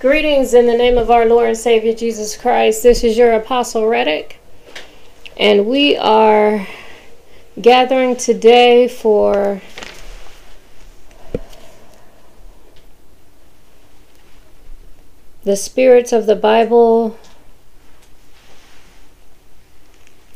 Greetings 0.00 0.54
in 0.54 0.66
the 0.66 0.76
name 0.76 0.96
of 0.96 1.10
our 1.10 1.26
Lord 1.26 1.48
and 1.48 1.58
Savior 1.58 1.92
Jesus 1.92 2.36
Christ. 2.36 2.84
This 2.84 3.02
is 3.02 3.18
your 3.18 3.32
Apostle 3.32 3.88
Reddick, 3.88 4.38
and 5.36 5.66
we 5.66 5.96
are 5.96 6.68
gathering 7.60 8.14
today 8.14 8.86
for 8.86 9.60
the 15.42 15.56
Spirits 15.56 16.12
of 16.12 16.26
the 16.26 16.36
Bible 16.36 17.18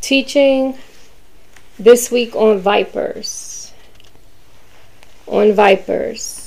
teaching 0.01 0.77
this 1.79 2.11
week 2.11 2.35
on 2.35 2.59
vipers. 2.59 3.73
On 5.29 5.53
vipers. 5.53 6.42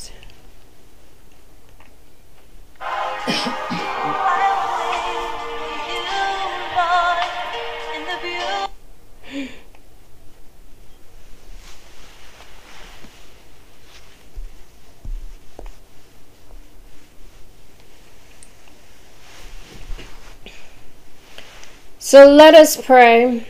So 22.16 22.32
let 22.32 22.54
us 22.54 22.78
pray. 22.78 23.46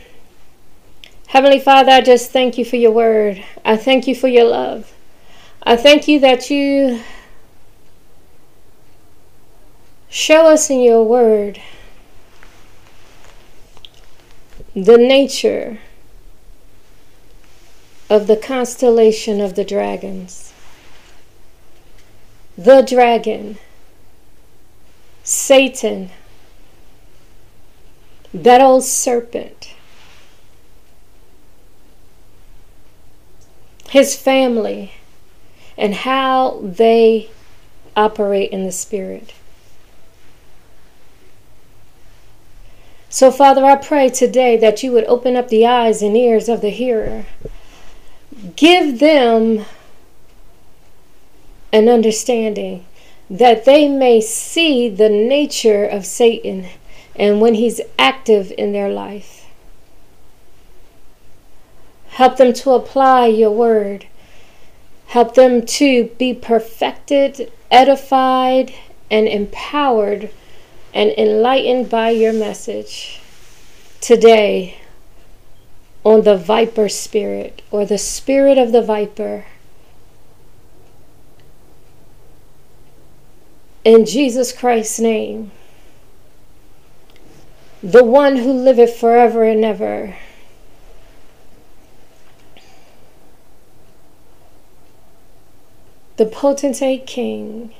Heavenly 1.28 1.60
Father, 1.60 1.92
I 1.92 2.00
just 2.00 2.32
thank 2.32 2.58
you 2.58 2.64
for 2.64 2.74
your 2.74 2.90
word. 2.90 3.40
I 3.64 3.76
thank 3.76 4.08
you 4.08 4.14
for 4.16 4.26
your 4.26 4.48
love. 4.48 4.92
I 5.62 5.76
thank 5.76 6.08
you 6.08 6.18
that 6.18 6.50
you 6.50 7.00
show 10.08 10.48
us 10.48 10.68
in 10.68 10.80
your 10.80 11.04
word 11.04 11.62
the 14.74 14.98
nature 14.98 15.78
of 18.10 18.26
the 18.26 18.36
constellation 18.36 19.40
of 19.40 19.54
the 19.54 19.64
dragons. 19.64 20.52
The 22.58 22.82
dragon, 22.82 23.58
Satan, 25.22 26.10
that 28.42 28.60
old 28.60 28.84
serpent, 28.84 29.74
his 33.88 34.14
family, 34.14 34.92
and 35.78 35.94
how 35.94 36.60
they 36.62 37.30
operate 37.96 38.50
in 38.50 38.64
the 38.64 38.72
spirit. 38.72 39.32
So, 43.08 43.30
Father, 43.30 43.64
I 43.64 43.76
pray 43.76 44.10
today 44.10 44.58
that 44.58 44.82
you 44.82 44.92
would 44.92 45.04
open 45.04 45.36
up 45.36 45.48
the 45.48 45.66
eyes 45.66 46.02
and 46.02 46.14
ears 46.14 46.50
of 46.50 46.60
the 46.60 46.68
hearer. 46.68 47.24
Give 48.56 48.98
them 48.98 49.64
an 51.72 51.88
understanding 51.88 52.84
that 53.30 53.64
they 53.64 53.88
may 53.88 54.20
see 54.20 54.90
the 54.90 55.08
nature 55.08 55.86
of 55.86 56.04
Satan 56.04 56.66
and 57.18 57.40
when 57.40 57.54
he's 57.54 57.80
active 57.98 58.52
in 58.56 58.72
their 58.72 58.88
life. 58.88 59.46
Help 62.08 62.36
them 62.36 62.52
to 62.52 62.70
apply 62.70 63.26
your 63.26 63.50
word. 63.50 64.06
Help 65.08 65.34
them 65.34 65.64
to 65.64 66.06
be 66.18 66.32
perfected, 66.34 67.52
edified, 67.70 68.72
and 69.10 69.28
empowered 69.28 70.30
and 70.92 71.10
enlightened 71.18 71.90
by 71.90 72.10
your 72.10 72.32
message 72.32 73.20
today 74.00 74.78
on 76.04 76.22
the 76.22 76.36
viper 76.36 76.88
spirit 76.88 77.62
or 77.70 77.84
the 77.84 77.98
spirit 77.98 78.56
of 78.56 78.72
the 78.72 78.82
viper. 78.82 79.44
In 83.84 84.06
Jesus 84.06 84.52
Christ's 84.52 84.98
name, 84.98 85.52
the 87.86 88.02
one 88.02 88.36
who 88.36 88.52
liveth 88.52 88.96
forever 88.96 89.44
and 89.44 89.64
ever. 89.64 90.16
The 96.16 96.26
potentate 96.26 97.06
king. 97.06 97.72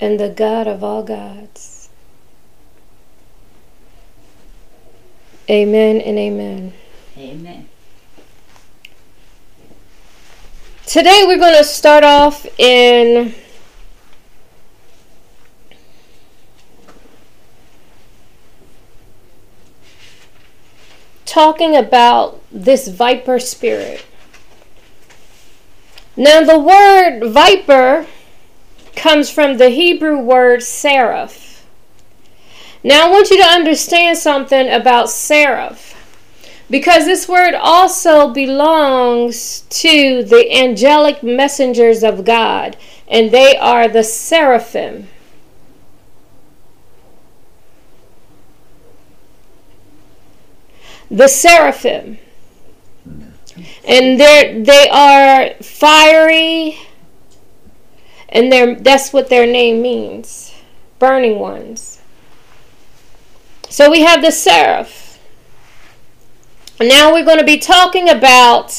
and 0.00 0.18
the 0.20 0.28
God 0.28 0.66
of 0.66 0.84
all 0.84 1.02
gods. 1.02 1.90
Amen 5.50 6.00
and 6.00 6.18
amen. 6.18 6.72
Amen. 7.16 7.67
Today 10.88 11.24
we're 11.26 11.36
going 11.36 11.54
to 11.54 11.64
start 11.64 12.02
off 12.02 12.46
in 12.58 13.34
talking 21.26 21.76
about 21.76 22.42
this 22.50 22.88
viper 22.88 23.38
spirit. 23.38 24.02
Now, 26.16 26.42
the 26.42 26.58
word 26.58 27.32
viper 27.34 28.06
comes 28.96 29.28
from 29.28 29.58
the 29.58 29.68
Hebrew 29.68 30.18
word 30.18 30.62
seraph. 30.62 31.66
Now, 32.82 33.08
I 33.08 33.10
want 33.10 33.28
you 33.28 33.36
to 33.36 33.46
understand 33.46 34.16
something 34.16 34.70
about 34.70 35.10
seraph 35.10 35.87
because 36.70 37.04
this 37.04 37.28
word 37.28 37.54
also 37.54 38.32
belongs 38.32 39.60
to 39.70 40.22
the 40.22 40.52
angelic 40.52 41.22
messengers 41.22 42.02
of 42.02 42.24
God, 42.24 42.76
and 43.08 43.30
they 43.30 43.56
are 43.56 43.88
the 43.88 44.04
seraphim. 44.04 45.08
The 51.10 51.28
seraphim. 51.28 52.18
And 53.86 54.20
they 54.20 54.88
are 54.92 55.54
fiery 55.62 56.78
and 58.28 58.52
they 58.52 58.74
that's 58.74 59.12
what 59.12 59.28
their 59.28 59.46
name 59.46 59.80
means. 59.80 60.54
Burning 60.98 61.38
ones. 61.38 62.00
So 63.68 63.90
we 63.90 64.02
have 64.02 64.22
the 64.22 64.32
seraph. 64.32 65.07
Now 66.80 67.12
we're 67.12 67.24
going 67.24 67.38
to 67.38 67.44
be 67.44 67.58
talking 67.58 68.08
about 68.08 68.70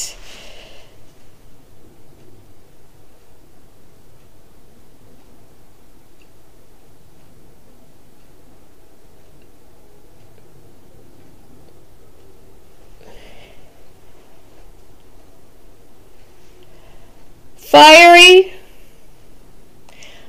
fiery. 17.54 18.54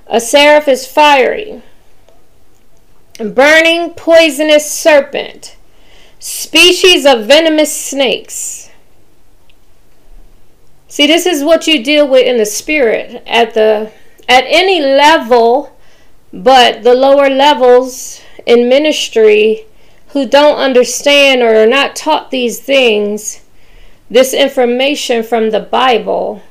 A 0.08 0.20
seraph 0.20 0.68
is 0.68 0.86
fiery. 0.86 1.62
Burning 3.18 3.92
poisonous 3.92 4.70
serpent 4.70 5.56
species 6.22 7.04
of 7.04 7.26
venomous 7.26 7.76
snakes. 7.76 8.70
See, 10.88 11.08
this 11.08 11.26
is 11.26 11.44
what 11.44 11.66
you 11.66 11.84
deal 11.84 12.08
with 12.08 12.28
in 12.28 12.38
the 12.38 12.46
spirit 12.46 13.24
at 13.26 13.56
the 13.56 13.92
at 14.30 14.44
any 14.46 14.80
level, 14.80 15.76
but 16.32 16.84
the 16.84 16.94
lower 16.94 17.28
levels 17.28 18.22
in 18.46 18.70
ministry 18.70 19.66
who 20.10 20.28
don't 20.28 20.58
understand 20.58 21.42
or 21.42 21.56
are 21.56 21.66
not 21.66 21.96
taught 21.96 22.30
these 22.30 22.60
things, 22.60 23.42
this 24.10 24.34
information 24.34 25.24
from 25.24 25.50
the 25.50 25.60
Bible, 25.60 26.44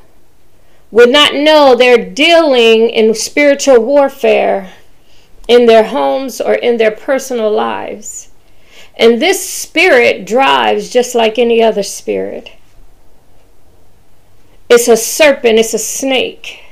would 0.90 1.11
not 1.11 1.34
know 1.34 1.76
they're 1.76 2.11
dealing 2.11 2.90
in 2.90 3.14
spiritual 3.14 3.78
warfare 3.81 4.72
in 5.46 5.67
their 5.67 5.84
homes 5.84 6.40
or 6.40 6.55
in 6.55 6.76
their 6.76 6.90
personal 6.90 7.52
lives. 7.52 8.30
And 9.00 9.20
this 9.20 9.49
spirit 9.49 10.26
drives 10.26 10.91
just 10.91 11.14
like 11.14 11.38
any 11.38 11.62
other 11.62 11.82
spirit. 11.82 12.52
It's 14.69 14.88
a 14.88 14.97
serpent, 14.97 15.58
it's 15.58 15.73
a 15.73 15.79
snake. 15.79 16.62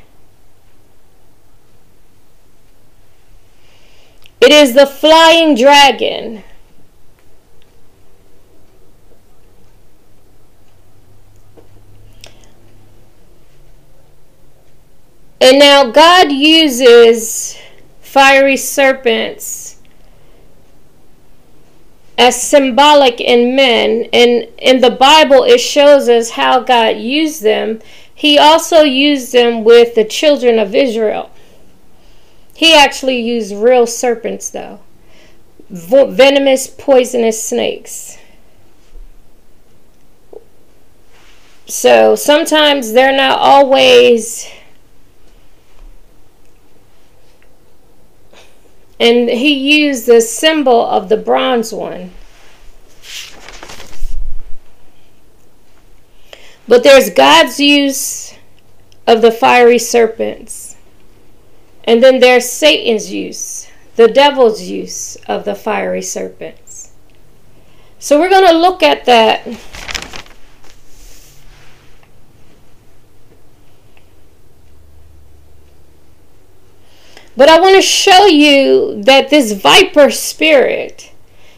It 4.42 4.52
is 4.52 4.74
the 4.74 4.84
flying 4.84 5.54
dragon. 5.54 6.44
And 15.40 15.58
now 15.58 15.90
God 15.90 16.30
uses 16.30 17.56
fiery 18.02 18.58
serpents 18.58 19.67
as 22.18 22.42
symbolic 22.42 23.20
in 23.20 23.56
men. 23.56 24.08
And 24.12 24.48
in 24.58 24.80
the 24.80 24.90
Bible, 24.90 25.44
it 25.44 25.60
shows 25.60 26.08
us 26.08 26.30
how 26.30 26.60
God 26.60 26.98
used 26.98 27.42
them. 27.42 27.80
He 28.14 28.36
also 28.38 28.82
used 28.82 29.32
them 29.32 29.64
with 29.64 29.94
the 29.94 30.04
children 30.04 30.58
of 30.58 30.74
Israel. 30.74 31.30
He 32.54 32.74
actually 32.74 33.20
used 33.20 33.54
real 33.54 33.86
serpents, 33.86 34.50
though 34.50 34.80
venomous, 35.70 36.66
poisonous 36.66 37.42
snakes. 37.42 38.18
So 41.66 42.14
sometimes 42.14 42.92
they're 42.92 43.16
not 43.16 43.38
always 43.38 44.50
And 49.00 49.28
he 49.28 49.84
used 49.84 50.06
the 50.06 50.20
symbol 50.20 50.84
of 50.84 51.08
the 51.08 51.16
bronze 51.16 51.72
one. 51.72 52.12
But 56.66 56.82
there's 56.82 57.10
God's 57.10 57.58
use 57.58 58.34
of 59.06 59.22
the 59.22 59.30
fiery 59.30 59.78
serpents. 59.78 60.76
And 61.84 62.02
then 62.02 62.20
there's 62.20 62.46
Satan's 62.46 63.10
use, 63.10 63.68
the 63.96 64.08
devil's 64.08 64.62
use 64.62 65.16
of 65.26 65.46
the 65.46 65.54
fiery 65.54 66.02
serpents. 66.02 66.92
So 67.98 68.20
we're 68.20 68.28
going 68.28 68.46
to 68.46 68.58
look 68.58 68.82
at 68.82 69.06
that 69.06 69.46
But 77.38 77.48
I 77.48 77.60
want 77.60 77.76
to 77.76 77.82
show 77.82 78.26
you 78.26 79.00
that 79.04 79.30
this 79.30 79.52
viper 79.52 80.10
spirit 80.10 81.12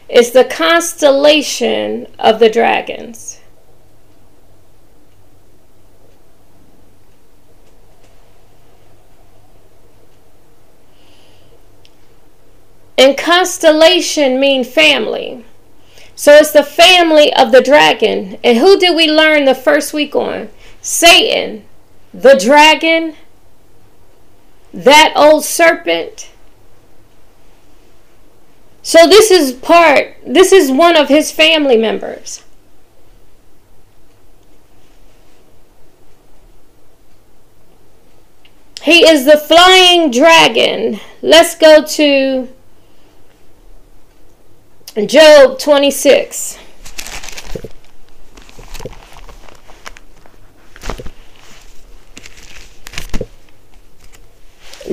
is 0.07 0.29
the 0.29 0.43
constellation 0.43 2.05
of 2.19 2.37
the 2.37 2.51
dragons. 2.51 3.39
And 12.95 13.17
constellation 13.17 14.39
mean 14.39 14.63
family. 14.63 15.43
So 16.13 16.33
it's 16.33 16.51
the 16.51 16.61
family 16.61 17.33
of 17.33 17.51
the 17.51 17.61
dragon. 17.61 18.37
And 18.43 18.59
who 18.59 18.77
did 18.77 18.95
we 18.95 19.09
learn 19.09 19.45
the 19.45 19.55
first 19.55 19.95
week 19.95 20.15
on? 20.15 20.49
Satan, 20.83 21.65
the 22.13 22.37
dragon, 22.39 23.15
that 24.73 25.13
old 25.15 25.43
serpent. 25.43 26.31
So 28.83 29.07
this 29.07 29.29
is 29.29 29.51
part, 29.53 30.15
this 30.25 30.51
is 30.51 30.71
one 30.71 30.95
of 30.97 31.07
his 31.07 31.31
family 31.31 31.77
members. 31.77 32.43
He 38.81 39.07
is 39.07 39.25
the 39.25 39.37
flying 39.37 40.09
dragon. 40.09 40.99
Let's 41.21 41.55
go 41.55 41.85
to 41.85 42.47
Job 45.05 45.59
26. 45.59 46.57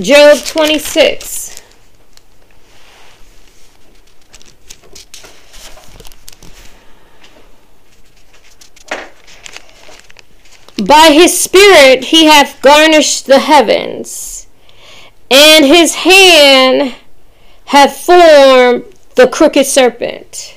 Job 0.01 0.39
26. 0.45 1.61
By 10.87 11.11
his 11.13 11.37
spirit 11.37 12.05
he 12.05 12.27
hath 12.27 12.63
garnished 12.63 13.27
the 13.27 13.41
heavens, 13.41 14.47
and 15.31 15.65
his 15.65 15.97
hand 15.97 16.95
hath 17.65 17.97
formed 17.97 18.85
the 19.17 19.27
crooked 19.27 19.67
serpent. 19.67 20.55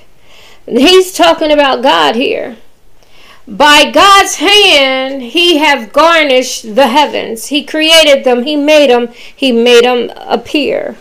He's 0.68 1.14
talking 1.14 1.52
about 1.52 1.82
God 1.82 2.16
here. 2.16 2.58
By 3.48 3.92
God's 3.92 4.36
hand, 4.36 5.22
He 5.22 5.58
have 5.58 5.92
garnished 5.92 6.76
the 6.76 6.88
heavens. 6.88 7.48
He 7.48 7.64
created 7.64 8.24
them. 8.24 8.44
He 8.44 8.56
made 8.56 8.90
them. 8.90 9.10
He 9.36 9.52
made 9.52 9.84
them 9.84 10.12
appear. 10.16 10.98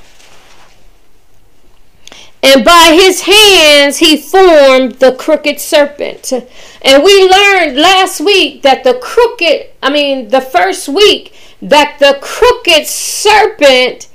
And 2.43 2.65
by 2.65 2.99
his 2.99 3.23
hands 3.23 3.99
he 3.99 4.17
formed 4.17 4.93
the 4.93 5.13
crooked 5.13 5.61
serpent. 5.61 6.33
And 6.33 7.03
we 7.03 7.29
learned 7.29 7.77
last 7.77 8.21
week 8.21 8.63
that 8.63 8.83
the 8.83 8.95
crooked, 8.95 9.67
I 9.83 9.91
mean, 9.91 10.29
the 10.29 10.41
first 10.41 10.89
week, 10.89 11.35
that 11.61 11.99
the 11.99 12.19
crooked 12.23 12.87
serpent 12.87 14.09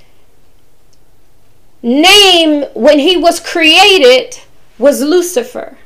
name 1.84 2.64
when 2.74 2.98
he 2.98 3.16
was 3.16 3.40
created 3.40 4.40
was 4.80 5.02
Lucifer. 5.02 5.78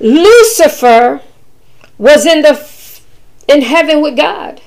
Lucifer 0.00 1.20
was 1.98 2.24
in 2.26 2.42
the 2.42 2.68
in 3.48 3.62
heaven 3.62 4.00
with 4.00 4.16
God. 4.16 4.60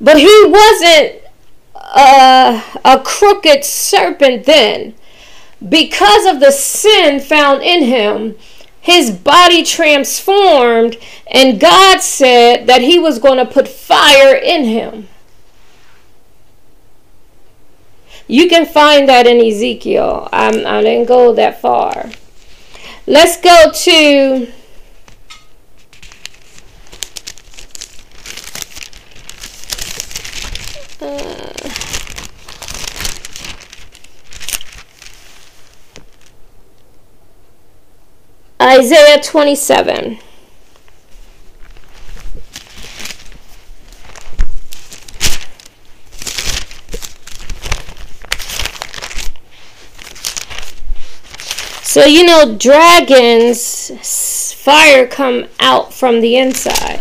But 0.00 0.18
he 0.18 0.44
wasn't 0.46 1.22
a, 1.74 2.62
a 2.84 3.00
crooked 3.02 3.64
serpent 3.64 4.44
then. 4.44 4.94
Because 5.66 6.26
of 6.26 6.40
the 6.40 6.52
sin 6.52 7.18
found 7.18 7.62
in 7.62 7.84
him, 7.84 8.36
his 8.80 9.10
body 9.10 9.64
transformed, 9.64 10.96
and 11.28 11.58
God 11.58 12.02
said 12.02 12.66
that 12.66 12.82
he 12.82 12.98
was 12.98 13.18
going 13.18 13.38
to 13.38 13.50
put 13.50 13.66
fire 13.66 14.36
in 14.36 14.64
him. 14.64 15.08
You 18.28 18.48
can 18.48 18.66
find 18.66 19.08
that 19.08 19.26
in 19.26 19.40
Ezekiel. 19.40 20.28
I'm, 20.32 20.66
I 20.66 20.82
didn't 20.82 21.08
go 21.08 21.32
that 21.34 21.60
far. 21.60 22.10
Let's 23.08 23.40
go 23.40 23.70
to 23.72 24.52
uh, 31.00 31.70
Isaiah 38.60 39.22
27. 39.22 40.18
So 51.96 52.04
you 52.04 52.24
know 52.24 52.54
dragons 52.54 53.90
fire 54.62 55.06
come 55.06 55.46
out 55.58 55.94
from 55.94 56.20
the 56.20 56.36
inside. 56.36 57.00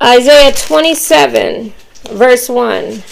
Isaiah 0.00 0.52
27 0.52 1.72
verse 2.04 2.48
1 2.48 3.02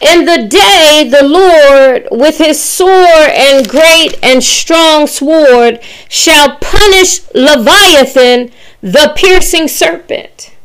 In 0.00 0.24
the 0.24 0.46
day 0.48 1.06
the 1.10 1.22
Lord 1.22 2.08
with 2.10 2.38
his 2.38 2.58
sword 2.62 3.28
and 3.34 3.68
great 3.68 4.18
and 4.22 4.42
strong 4.42 5.06
sword 5.06 5.82
shall 6.08 6.56
punish 6.56 7.20
Leviathan 7.34 8.52
the 8.80 9.12
piercing 9.14 9.68
serpent 9.68 10.56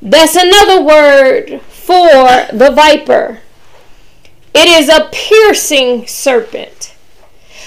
That's 0.00 0.36
another 0.36 0.80
word 0.80 1.60
for 1.92 2.56
the 2.56 2.70
viper. 2.70 3.40
It 4.54 4.68
is 4.68 4.88
a 4.88 5.08
piercing 5.12 6.06
serpent. 6.06 6.94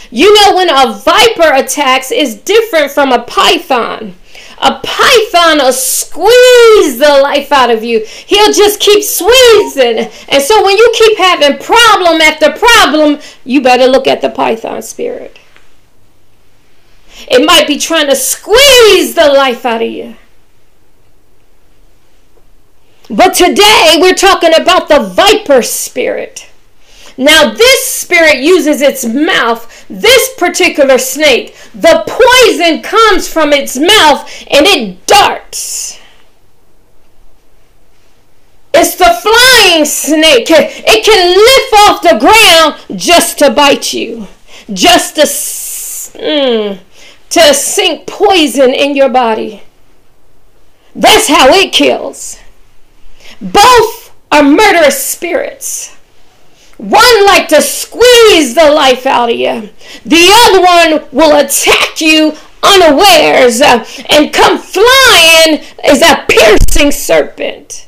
You 0.09 0.33
know, 0.33 0.55
when 0.55 0.69
a 0.69 0.93
viper 0.93 1.53
attacks, 1.53 2.11
is 2.11 2.35
different 2.35 2.91
from 2.91 3.11
a 3.11 3.23
python. 3.23 4.15
A 4.59 4.79
python 4.81 5.57
will 5.57 5.73
squeeze 5.73 6.97
the 6.97 7.19
life 7.21 7.51
out 7.51 7.69
of 7.69 7.83
you. 7.83 8.05
He'll 8.05 8.53
just 8.53 8.79
keep 8.79 9.03
squeezing. 9.03 10.09
And 10.29 10.41
so 10.41 10.63
when 10.63 10.77
you 10.77 10.91
keep 10.95 11.17
having 11.17 11.57
problem 11.59 12.21
after 12.21 12.51
problem, 12.51 13.19
you 13.43 13.61
better 13.61 13.85
look 13.85 14.07
at 14.07 14.21
the 14.21 14.29
python 14.29 14.81
spirit. 14.81 15.37
It 17.27 17.45
might 17.45 17.67
be 17.67 17.77
trying 17.77 18.07
to 18.07 18.15
squeeze 18.15 19.15
the 19.15 19.27
life 19.27 19.65
out 19.65 19.81
of 19.81 19.89
you. 19.89 20.15
But 23.09 23.33
today 23.33 23.97
we're 23.99 24.13
talking 24.15 24.53
about 24.55 24.89
the 24.89 24.99
viper 24.99 25.61
spirit. 25.61 26.49
Now, 27.17 27.53
this 27.53 27.85
spirit 27.85 28.37
uses 28.37 28.81
its 28.81 29.05
mouth, 29.05 29.85
this 29.87 30.33
particular 30.37 30.97
snake, 30.97 31.55
the 31.73 32.03
poison 32.05 32.81
comes 32.81 33.27
from 33.27 33.53
its 33.53 33.77
mouth 33.77 34.29
and 34.49 34.65
it 34.65 35.05
darts. 35.05 35.99
It's 38.73 38.95
the 38.95 39.05
flying 39.05 39.85
snake. 39.85 40.47
It 40.49 41.05
can 41.05 41.37
lift 41.37 41.73
off 41.87 42.01
the 42.01 42.19
ground 42.19 42.99
just 42.99 43.39
to 43.39 43.49
bite 43.51 43.93
you, 43.93 44.27
just 44.73 45.15
to, 45.15 45.21
mm, 45.21 46.79
to 47.29 47.53
sink 47.53 48.07
poison 48.07 48.73
in 48.73 48.95
your 48.95 49.09
body. 49.09 49.63
That's 50.93 51.29
how 51.29 51.49
it 51.49 51.71
kills. 51.71 52.37
Both 53.41 54.15
are 54.31 54.43
murderous 54.43 55.03
spirits. 55.03 55.95
One 56.77 57.25
like 57.25 57.47
to 57.49 57.61
squeeze 57.61 58.53
the 58.53 58.69
life 58.69 59.05
out 59.05 59.29
of 59.29 59.35
you. 59.35 59.69
The 60.05 60.31
other 60.45 60.61
one 60.61 61.09
will 61.11 61.37
attack 61.37 62.01
you 62.01 62.35
unawares 62.61 63.61
uh, 63.61 63.85
and 64.09 64.33
come 64.33 64.57
flying 64.57 65.63
as 65.83 66.01
a 66.01 66.25
piercing 66.27 66.91
serpent. 66.91 67.87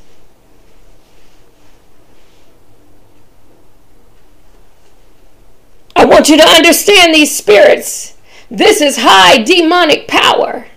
I 5.94 6.04
want 6.04 6.28
you 6.28 6.36
to 6.36 6.44
understand 6.44 7.12
these 7.12 7.36
spirits. 7.36 8.16
This 8.50 8.80
is 8.80 8.98
high 9.00 9.42
demonic 9.42 10.06
power. 10.06 10.67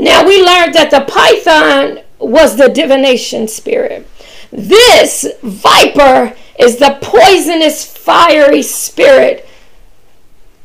Now 0.00 0.26
we 0.26 0.42
learned 0.42 0.72
that 0.76 0.90
the 0.90 1.02
python 1.02 2.00
was 2.18 2.56
the 2.56 2.70
divination 2.70 3.46
spirit. 3.48 4.08
This 4.50 5.26
viper 5.42 6.34
is 6.58 6.78
the 6.78 6.98
poisonous, 7.02 7.84
fiery 7.84 8.62
spirit, 8.62 9.46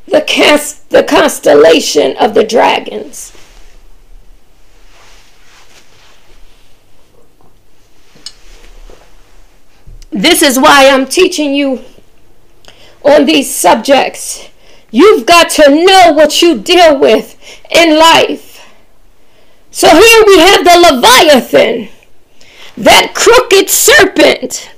the, 0.06 0.22
cast, 0.22 0.88
the 0.88 1.04
constellation 1.04 2.16
of 2.16 2.32
the 2.32 2.44
dragons. 2.44 3.36
This 10.10 10.40
is 10.40 10.58
why 10.58 10.88
I'm 10.88 11.06
teaching 11.06 11.54
you 11.54 11.84
on 13.04 13.26
these 13.26 13.54
subjects. 13.54 14.48
You've 14.90 15.26
got 15.26 15.50
to 15.50 15.68
know 15.68 16.14
what 16.14 16.40
you 16.40 16.58
deal 16.58 16.98
with 16.98 17.36
in 17.70 17.98
life. 17.98 18.55
So 19.76 19.90
here 19.90 20.24
we 20.26 20.38
have 20.38 20.64
the 20.64 20.90
Leviathan, 20.90 21.88
that 22.78 23.12
crooked 23.14 23.68
serpent, 23.68 24.70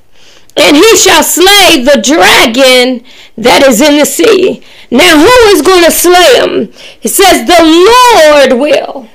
and 0.57 0.77
he 0.77 0.97
shall 0.97 1.23
slay 1.23 1.85
the 1.85 2.03
dragon 2.03 3.05
that 3.37 3.63
is 3.63 3.81
in 3.81 3.99
the 3.99 4.05
sea. 4.05 4.61
Now, 4.91 5.17
who 5.17 5.51
is 5.51 5.63
going 5.63 5.85
to 5.85 5.93
slay 5.93 6.41
him? 6.41 6.73
It 7.01 7.11
says, 7.11 7.47
The 7.47 8.51
Lord 8.51 8.61
will. 8.61 9.09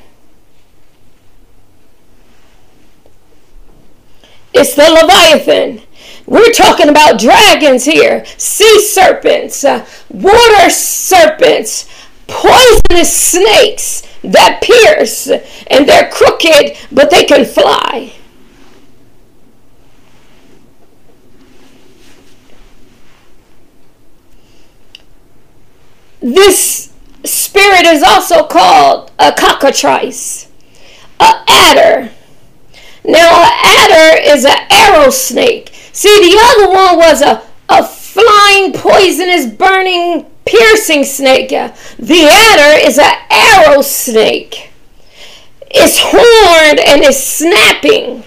It's 4.53 4.75
the 4.75 4.89
Leviathan. 4.89 5.81
We're 6.25 6.53
talking 6.53 6.87
about 6.87 7.19
dragons 7.19 7.83
here, 7.83 8.23
sea 8.37 8.79
serpents, 8.79 9.65
uh, 9.65 9.85
water 10.09 10.69
serpents, 10.69 11.89
poisonous 12.25 13.13
snakes 13.13 14.07
that 14.23 14.61
pierce 14.61 15.29
and 15.67 15.87
they're 15.87 16.09
crooked, 16.09 16.77
but 16.91 17.11
they 17.11 17.25
can 17.25 17.45
fly. 17.45 18.13
This 26.21 26.93
spirit 27.25 27.85
is 27.85 28.01
also 28.01 28.45
called 28.45 29.11
a 29.19 29.33
cockatrice, 29.33 30.49
a 31.19 31.33
adder. 31.47 32.09
Now, 33.03 33.43
an 33.43 33.51
adder 33.61 34.21
is 34.21 34.45
an 34.45 34.55
arrow 34.69 35.09
snake. 35.09 35.73
See, 35.91 36.31
the 36.31 36.39
other 36.41 36.73
one 36.73 36.97
was 36.97 37.21
a, 37.21 37.43
a 37.67 37.85
flying, 37.85 38.71
poisonous, 38.71 39.47
burning 39.47 40.25
piercing 40.45 41.03
snake. 41.03 41.49
The 41.49 42.27
adder 42.29 42.87
is 42.87 42.97
an 42.99 43.13
arrow 43.29 43.81
snake. 43.81 44.71
It's 45.69 45.99
horned 45.99 46.79
and 46.79 47.01
it's 47.03 47.23
snapping. 47.23 48.23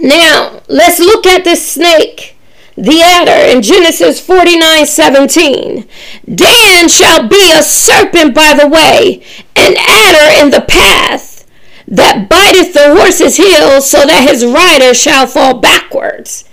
Now, 0.00 0.62
let's 0.68 0.98
look 0.98 1.26
at 1.26 1.44
this 1.44 1.68
snake 1.68 2.35
the 2.76 3.00
adder 3.02 3.56
in 3.56 3.62
Genesis 3.62 4.20
49 4.20 4.86
17. 4.86 5.88
Dan 6.34 6.88
shall 6.88 7.26
be 7.26 7.52
a 7.54 7.62
serpent 7.62 8.34
by 8.34 8.54
the 8.54 8.68
way, 8.68 9.24
an 9.56 9.74
adder 9.78 10.44
in 10.44 10.50
the 10.50 10.64
path, 10.68 11.46
that 11.88 12.28
biteth 12.28 12.74
the 12.74 12.94
horse's 12.94 13.36
heels, 13.36 13.88
so 13.88 14.04
that 14.04 14.28
his 14.28 14.44
rider 14.44 14.92
shall 14.92 15.26
fall 15.26 15.58
backwards. 15.58 16.44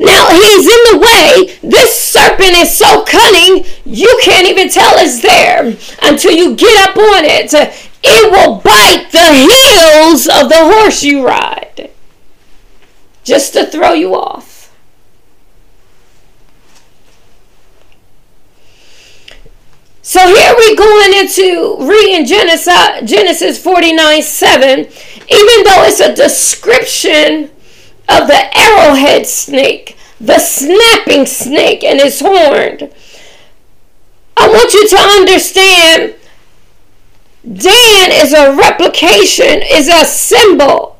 Now 0.00 0.28
he's 0.30 0.66
in 0.66 0.82
the 0.92 0.98
way. 0.98 1.58
This 1.62 2.00
serpent 2.00 2.54
is 2.54 2.76
so 2.76 3.04
cunning, 3.04 3.64
you 3.84 4.18
can't 4.22 4.48
even 4.48 4.68
tell 4.68 4.94
it's 4.96 5.20
there 5.20 5.76
until 6.02 6.32
you 6.32 6.56
get 6.56 6.88
up 6.88 6.96
on 6.96 7.24
it. 7.24 7.52
It 8.02 8.30
will 8.30 8.60
bite 8.60 9.08
the 9.12 9.32
heels 9.32 10.26
of 10.26 10.48
the 10.48 10.56
horse 10.58 11.02
you 11.02 11.26
ride 11.26 11.90
just 13.24 13.52
to 13.54 13.66
throw 13.66 13.92
you 13.92 14.14
off. 14.14 14.53
So 20.06 20.20
here 20.20 20.54
we 20.58 20.76
going 20.76 21.14
into 21.14 21.76
reading 21.80 22.26
Genesis, 22.26 23.10
Genesis 23.10 23.58
49 23.58 24.20
7, 24.20 24.80
even 24.80 24.90
though 25.64 25.82
it's 25.84 25.98
a 25.98 26.14
description 26.14 27.44
of 28.10 28.28
the 28.28 28.50
arrowhead 28.54 29.26
snake, 29.26 29.96
the 30.20 30.38
snapping 30.38 31.24
snake, 31.24 31.82
and 31.82 32.00
its 32.00 32.20
horned. 32.20 32.92
I 34.36 34.46
want 34.46 34.74
you 34.74 34.88
to 34.90 34.96
understand 34.98 36.14
Dan 37.50 38.10
is 38.12 38.34
a 38.34 38.54
replication, 38.54 39.62
is 39.62 39.88
a 39.88 40.04
symbol 40.04 40.98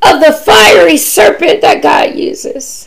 of 0.00 0.20
the 0.20 0.32
fiery 0.32 0.96
serpent 0.96 1.60
that 1.60 1.82
God 1.82 2.14
uses. 2.14 2.85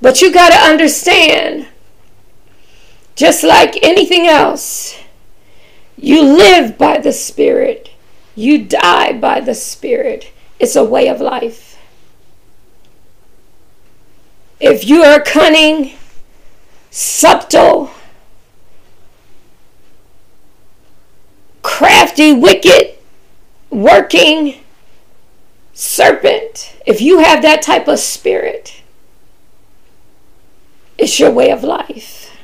But 0.00 0.20
you 0.20 0.32
got 0.32 0.50
to 0.50 0.58
understand, 0.58 1.68
just 3.14 3.42
like 3.42 3.82
anything 3.82 4.26
else, 4.26 4.98
you 5.96 6.22
live 6.22 6.76
by 6.76 6.98
the 6.98 7.12
Spirit, 7.12 7.90
you 8.34 8.64
die 8.64 9.12
by 9.12 9.40
the 9.40 9.54
Spirit. 9.54 10.32
It's 10.58 10.76
a 10.76 10.84
way 10.84 11.08
of 11.08 11.20
life. 11.20 11.78
If 14.60 14.86
you 14.86 15.02
are 15.02 15.20
cunning, 15.20 15.92
subtle, 16.90 17.90
crafty, 21.62 22.32
wicked, 22.32 22.94
working 23.70 24.60
serpent, 25.74 26.74
if 26.86 27.02
you 27.02 27.18
have 27.18 27.42
that 27.42 27.60
type 27.60 27.86
of 27.86 27.98
spirit, 27.98 28.82
it's 30.98 31.18
your 31.18 31.30
way 31.30 31.50
of 31.50 31.62
life. 31.62 32.36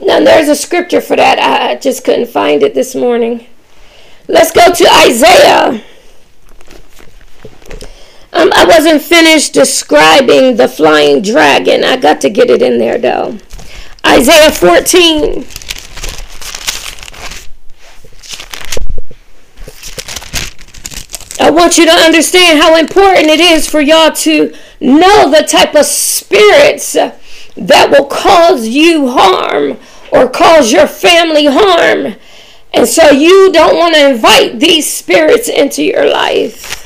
Now, 0.00 0.20
there's 0.20 0.48
a 0.48 0.54
scripture 0.54 1.00
for 1.00 1.16
that. 1.16 1.38
I 1.38 1.74
just 1.76 2.04
couldn't 2.04 2.28
find 2.28 2.62
it 2.62 2.74
this 2.74 2.94
morning. 2.94 3.46
Let's 4.28 4.52
go 4.52 4.72
to 4.72 4.92
Isaiah. 5.06 5.82
Um, 8.32 8.52
I 8.54 8.64
wasn't 8.66 9.02
finished 9.02 9.54
describing 9.54 10.56
the 10.56 10.68
flying 10.68 11.22
dragon. 11.22 11.82
I 11.82 11.96
got 11.96 12.20
to 12.20 12.30
get 12.30 12.50
it 12.50 12.62
in 12.62 12.78
there 12.78 12.98
though. 12.98 13.38
Isaiah 14.06 14.52
14. 14.52 15.44
I 21.40 21.50
want 21.50 21.78
you 21.78 21.86
to 21.86 21.92
understand 21.92 22.60
how 22.60 22.76
important 22.76 23.26
it 23.28 23.40
is 23.40 23.68
for 23.68 23.80
y'all 23.80 24.12
to 24.12 24.54
know 24.80 25.30
the 25.30 25.46
type 25.46 25.74
of 25.74 25.84
spirits 25.86 26.92
that 26.92 27.90
will 27.90 28.06
cause 28.06 28.68
you 28.68 29.08
harm 29.10 29.78
or 30.12 30.28
cause 30.28 30.72
your 30.72 30.86
family 30.86 31.46
harm. 31.46 32.14
And 32.72 32.86
so 32.86 33.10
you 33.10 33.50
don't 33.52 33.76
want 33.76 33.94
to 33.94 34.10
invite 34.10 34.60
these 34.60 34.90
spirits 34.90 35.48
into 35.48 35.82
your 35.82 36.08
life. 36.08 36.78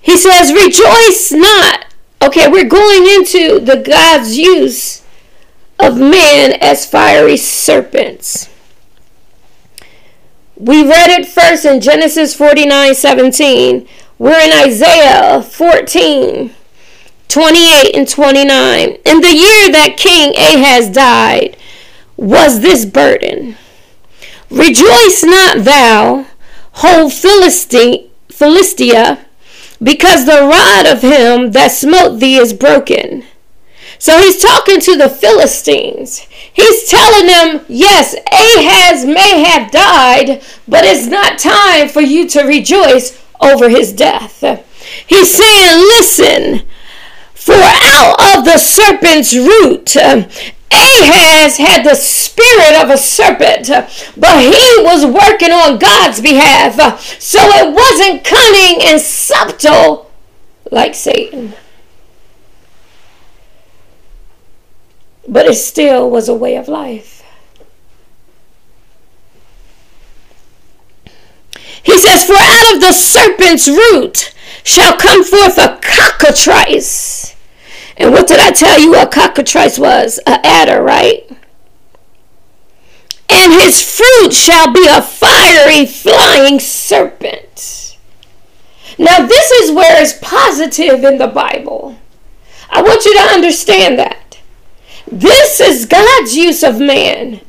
He 0.00 0.16
says, 0.16 0.52
Rejoice 0.52 1.32
not. 1.32 1.89
Okay, 2.30 2.46
we're 2.46 2.62
going 2.62 3.08
into 3.08 3.58
the 3.58 3.82
God's 3.84 4.38
use 4.38 5.02
of 5.80 5.98
man 5.98 6.52
as 6.60 6.86
fiery 6.86 7.36
serpents. 7.36 8.48
We 10.54 10.86
read 10.88 11.10
it 11.10 11.26
first 11.26 11.64
in 11.64 11.80
Genesis 11.80 12.32
49 12.32 12.94
17. 12.94 13.88
We're 14.20 14.38
in 14.38 14.52
Isaiah 14.64 15.42
14 15.42 16.54
28 17.26 17.96
and 17.96 18.08
29. 18.08 18.88
In 19.04 19.20
the 19.20 19.34
year 19.34 19.72
that 19.72 19.96
King 19.96 20.32
Ahaz 20.36 20.88
died, 20.88 21.56
was 22.16 22.60
this 22.60 22.84
burden 22.84 23.56
Rejoice 24.48 25.24
not 25.24 25.64
thou, 25.64 26.26
whole 26.74 27.10
Philistine, 27.10 28.08
Philistia 28.28 29.26
because 29.82 30.26
the 30.26 30.42
rod 30.42 30.86
of 30.86 31.02
him 31.02 31.52
that 31.52 31.72
smote 31.72 32.20
thee 32.20 32.36
is 32.36 32.52
broken. 32.52 33.24
So 33.98 34.18
he's 34.18 34.40
talking 34.40 34.80
to 34.80 34.96
the 34.96 35.10
Philistines. 35.10 36.20
He's 36.20 36.88
telling 36.88 37.26
them, 37.26 37.64
yes, 37.68 38.14
Ahaz 38.14 39.04
may 39.04 39.42
have 39.44 39.70
died, 39.70 40.42
but 40.66 40.84
it's 40.84 41.06
not 41.06 41.38
time 41.38 41.88
for 41.88 42.00
you 42.00 42.26
to 42.30 42.44
rejoice 42.44 43.22
over 43.40 43.68
his 43.68 43.92
death. 43.92 44.40
He's 45.06 45.34
saying, 45.34 45.78
listen, 45.78 46.66
for 47.34 47.54
out 47.54 48.38
of 48.38 48.44
the 48.44 48.58
serpent's 48.58 49.34
root 49.34 49.96
Ahaz 50.72 51.56
had 51.56 51.84
the 51.84 51.94
spirit 51.94 52.82
of 52.82 52.90
a 52.90 52.96
serpent, 52.96 53.68
but 54.16 54.40
he 54.40 54.82
was 54.82 55.04
working 55.04 55.50
on 55.50 55.78
God's 55.78 56.20
behalf. 56.20 57.00
So 57.20 57.38
it 57.42 57.74
wasn't 57.74 58.24
cunning 58.24 58.82
and 58.84 59.00
subtle 59.00 60.10
like 60.70 60.94
Satan. 60.94 61.54
But 65.26 65.46
it 65.46 65.54
still 65.54 66.08
was 66.08 66.28
a 66.28 66.34
way 66.34 66.56
of 66.56 66.68
life. 66.68 67.24
He 71.82 71.98
says, 71.98 72.24
For 72.24 72.36
out 72.36 72.74
of 72.74 72.80
the 72.80 72.92
serpent's 72.92 73.66
root 73.66 74.34
shall 74.62 74.96
come 74.96 75.24
forth 75.24 75.58
a 75.58 75.80
cockatrice 75.82 77.34
and 78.00 78.12
what 78.12 78.26
did 78.26 78.40
I 78.40 78.50
tell 78.50 78.80
you 78.80 78.94
a 78.96 79.06
cockatrice 79.06 79.78
was? 79.78 80.18
A 80.26 80.44
adder, 80.44 80.82
right? 80.82 81.30
And 83.28 83.52
his 83.52 83.82
fruit 83.82 84.32
shall 84.32 84.72
be 84.72 84.86
a 84.88 85.02
fiery 85.02 85.84
flying 85.84 86.60
serpent. 86.60 87.98
Now, 88.98 89.26
this 89.26 89.50
is 89.50 89.72
where 89.72 90.00
it's 90.00 90.14
positive 90.14 91.04
in 91.04 91.18
the 91.18 91.26
Bible. 91.26 91.98
I 92.70 92.80
want 92.80 93.04
you 93.04 93.14
to 93.14 93.34
understand 93.34 93.98
that. 93.98 94.38
This 95.06 95.60
is 95.60 95.84
God's 95.84 96.34
use 96.34 96.62
of 96.62 96.80
man. 96.80 97.42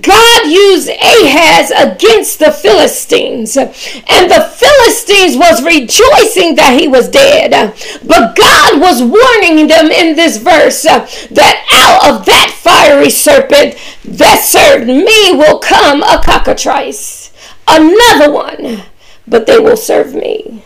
God 0.00 0.46
used 0.46 0.88
Ahaz 0.88 1.70
against 1.70 2.38
the 2.38 2.52
Philistines, 2.52 3.56
and 3.56 4.30
the 4.30 4.50
Philistines 4.54 5.36
was 5.36 5.62
rejoicing 5.62 6.56
that 6.56 6.76
he 6.78 6.88
was 6.88 7.08
dead. 7.08 7.74
But 8.04 8.36
God 8.36 8.80
was 8.80 9.02
warning 9.02 9.66
them 9.66 9.90
in 9.90 10.16
this 10.16 10.36
verse 10.38 10.84
uh, 10.84 11.00
that 11.30 11.64
out 11.72 12.10
of 12.12 12.26
that 12.26 12.54
fiery 12.60 13.10
serpent 13.10 13.76
that 14.04 14.42
served 14.42 14.86
me 14.86 15.32
will 15.32 15.58
come 15.58 16.02
a 16.02 16.20
cockatrice, 16.22 17.32
another 17.66 18.32
one, 18.32 18.82
but 19.26 19.46
they 19.46 19.58
will 19.58 19.76
serve 19.76 20.14
me. 20.14 20.64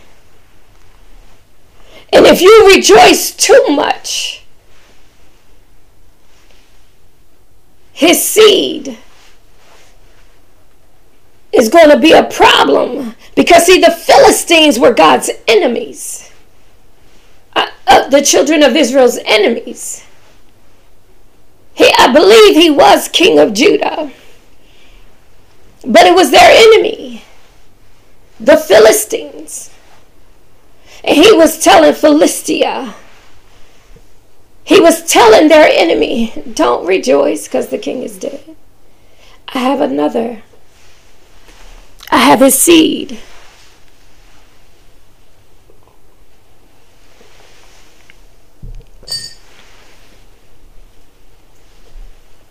And 2.11 2.25
if 2.25 2.41
you 2.41 2.71
rejoice 2.73 3.35
too 3.35 3.65
much, 3.69 4.42
his 7.93 8.23
seed 8.23 8.97
is 11.51 11.69
going 11.69 11.89
to 11.89 11.99
be 11.99 12.11
a 12.11 12.23
problem 12.23 13.15
because 13.35 13.65
see 13.65 13.79
the 13.79 13.91
philistines 13.91 14.77
were 14.77 14.93
god's 14.93 15.29
enemies 15.47 16.31
uh, 17.55 17.67
uh, 17.87 18.07
the 18.09 18.21
children 18.21 18.63
of 18.63 18.75
israel's 18.75 19.17
enemies. 19.25 20.05
He, 21.75 21.91
i 21.97 22.11
believe 22.11 22.55
he 22.55 22.69
was 22.69 23.07
king 23.07 23.39
of 23.39 23.53
judah 23.53 24.11
but 25.85 26.05
it 26.05 26.15
was 26.15 26.31
their 26.31 26.51
enemy 26.51 27.23
the 28.43 28.57
philistines. 28.57 29.69
And 31.03 31.17
he 31.17 31.31
was 31.31 31.63
telling 31.63 31.93
philistia 31.93 32.93
he 34.63 34.79
was 34.79 35.05
telling 35.05 35.49
their 35.49 35.67
enemy, 35.69 36.33
Don't 36.53 36.85
rejoice 36.85 37.47
because 37.47 37.67
the 37.67 37.77
king 37.77 38.03
is 38.03 38.17
dead. 38.17 38.55
I 39.49 39.59
have 39.59 39.81
another. 39.81 40.41
I 42.09 42.17
have 42.17 42.39
his 42.39 42.57
seed. 42.57 43.19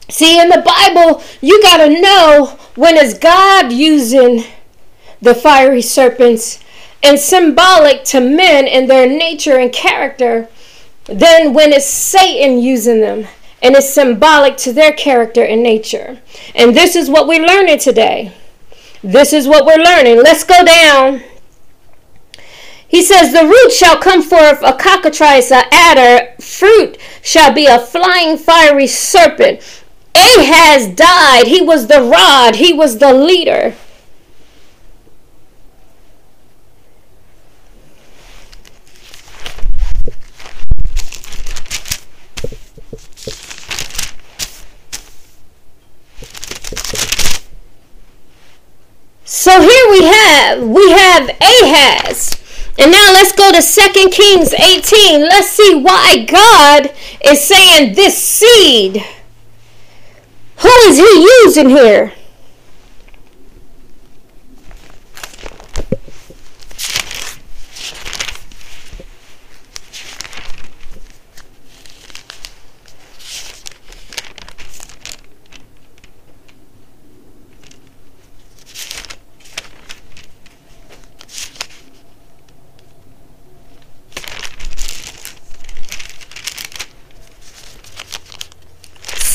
See, 0.08 0.38
in 0.38 0.50
the 0.50 0.62
Bible, 0.62 1.22
you 1.40 1.62
got 1.62 1.78
to 1.78 2.00
know 2.00 2.58
when 2.74 2.98
is 2.98 3.14
God 3.16 3.72
using 3.72 4.44
the 5.22 5.34
fiery 5.34 5.80
serpents 5.80 6.62
and 7.02 7.18
symbolic 7.18 8.04
to 8.04 8.20
men 8.20 8.66
in 8.66 8.88
their 8.88 9.08
nature 9.08 9.56
and 9.56 9.72
character 9.72 10.48
then 11.18 11.52
when 11.52 11.72
it's 11.72 11.86
Satan 11.86 12.58
using 12.60 13.00
them 13.00 13.26
and 13.62 13.74
it's 13.74 13.92
symbolic 13.92 14.56
to 14.58 14.72
their 14.72 14.92
character 14.92 15.44
and 15.44 15.62
nature. 15.62 16.20
And 16.54 16.76
this 16.76 16.96
is 16.96 17.08
what 17.08 17.26
we're 17.26 17.46
learning 17.46 17.78
today. 17.78 18.32
This 19.02 19.32
is 19.32 19.48
what 19.48 19.64
we're 19.64 19.82
learning. 19.82 20.22
Let's 20.22 20.44
go 20.44 20.64
down. 20.64 21.22
He 22.86 23.02
says, 23.02 23.32
The 23.32 23.46
root 23.46 23.72
shall 23.72 23.98
come 23.98 24.22
forth 24.22 24.62
a 24.62 24.74
cockatrice, 24.74 25.50
a 25.50 25.62
adder, 25.72 26.34
fruit 26.40 26.98
shall 27.22 27.52
be 27.52 27.66
a 27.66 27.78
flying 27.78 28.36
fiery 28.36 28.86
serpent. 28.86 29.60
Ahaz 30.14 30.88
died. 30.88 31.46
He 31.46 31.62
was 31.62 31.86
the 31.86 32.02
rod, 32.02 32.56
he 32.56 32.72
was 32.72 32.98
the 32.98 33.12
leader. 33.12 33.74
So 49.42 49.60
here 49.60 49.90
we 49.90 50.04
have 50.04 50.62
we 50.68 50.90
have 50.92 51.28
Ahaz. 51.28 52.40
And 52.78 52.92
now 52.92 53.12
let's 53.12 53.32
go 53.32 53.50
to 53.50 53.60
2 53.60 54.10
Kings 54.10 54.54
18. 54.54 55.22
Let's 55.22 55.48
see 55.48 55.74
why 55.74 56.24
God 56.28 56.94
is 57.24 57.42
saying 57.42 57.96
this 57.96 58.16
seed. 58.16 59.04
Who 60.58 60.68
is 60.86 60.96
he 60.96 61.28
using 61.44 61.70
here? 61.70 62.12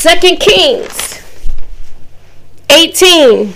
Second 0.08 0.40
Kings 0.40 1.22
18. 2.70 3.54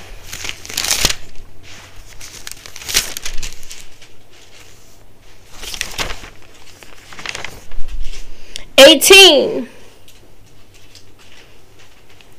Eighteen. 8.87 9.67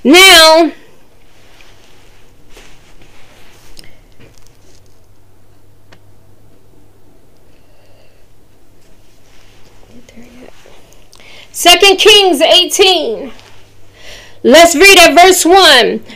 Now, 0.03 0.71
Second 11.51 11.97
Kings 11.97 12.41
18. 12.41 13.31
Let's 14.45 14.75
read 14.75 14.97
at 14.99 15.15
verse 15.15 15.45
1. 15.45 15.55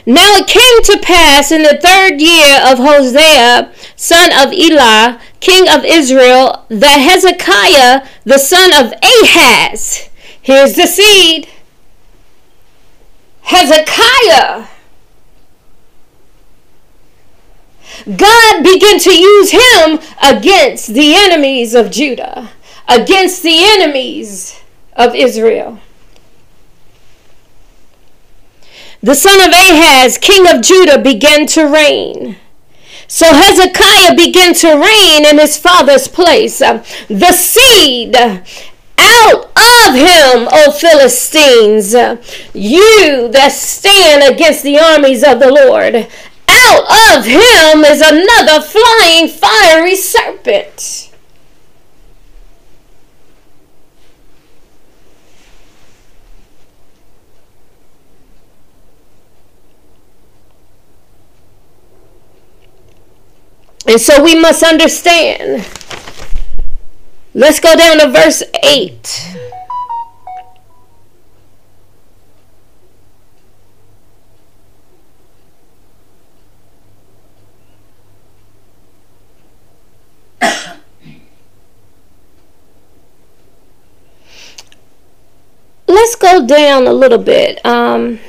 Now 0.06 0.36
it 0.36 0.48
came 0.48 0.84
to 0.84 1.00
pass 1.02 1.50
in 1.50 1.64
the 1.64 1.80
third 1.82 2.20
year 2.20 2.60
of 2.66 2.78
Hosea, 2.78 3.72
son 3.96 4.32
of 4.34 4.54
Elah, 4.54 5.22
king 5.40 5.70
of 5.70 5.86
Israel, 5.86 6.66
that 6.68 7.00
Hezekiah, 7.00 8.06
the 8.26 8.38
son 8.38 8.72
of 8.74 8.92
Ahaz, 9.02 10.10
here's 10.42 10.76
the 10.76 10.88
seed. 10.88 11.48
Hezekiah. 13.44 14.68
God 18.14 18.64
began 18.64 19.00
to 19.00 19.18
use 19.18 19.52
him 19.52 20.00
against 20.22 20.94
the 20.94 21.16
enemies 21.16 21.74
of 21.74 21.92
Judah, 21.92 22.50
against 22.90 23.42
the 23.42 23.58
enemies 23.58 24.62
of 24.98 25.16
Israel. 25.16 25.80
The 29.02 29.16
son 29.16 29.40
of 29.40 29.54
Ahaz, 29.54 30.18
king 30.18 30.48
of 30.48 30.62
Judah, 30.62 31.00
began 31.02 31.46
to 31.48 31.66
reign. 31.66 32.38
So 33.08 33.26
Hezekiah 33.26 34.16
began 34.16 34.54
to 34.56 34.76
reign 34.76 35.26
in 35.26 35.38
his 35.38 35.58
father's 35.58 36.08
place. 36.08 36.62
Um, 36.62 36.84
the 37.08 37.32
seed 37.32 38.16
out 38.16 39.46
of 39.46 39.96
him, 39.96 40.48
O 40.52 40.72
Philistines, 40.72 41.94
you 42.54 43.30
that 43.30 43.52
stand 43.52 44.34
against 44.34 44.64
the 44.64 44.80
armies 44.80 45.24
of 45.24 45.40
the 45.40 45.52
Lord. 45.52 46.08
Out 46.50 47.18
of 47.18 47.26
him 47.26 47.84
is 47.86 48.02
another 48.02 48.62
flying 48.62 49.28
fiery 49.28 49.96
serpent. 49.96 51.12
And 63.88 64.02
so 64.02 64.22
we 64.22 64.38
must 64.38 64.64
understand. 64.64 65.66
Let's 67.34 67.62
go 67.62 67.74
down 67.74 68.00
to 68.00 68.10
verse 68.10 68.44
8. 68.62 69.38
Let's 85.88 86.16
go 86.16 86.46
down 86.46 86.88
a 86.88 86.92
little 86.92 87.18
bit. 87.18 87.66
Um, 87.66 88.20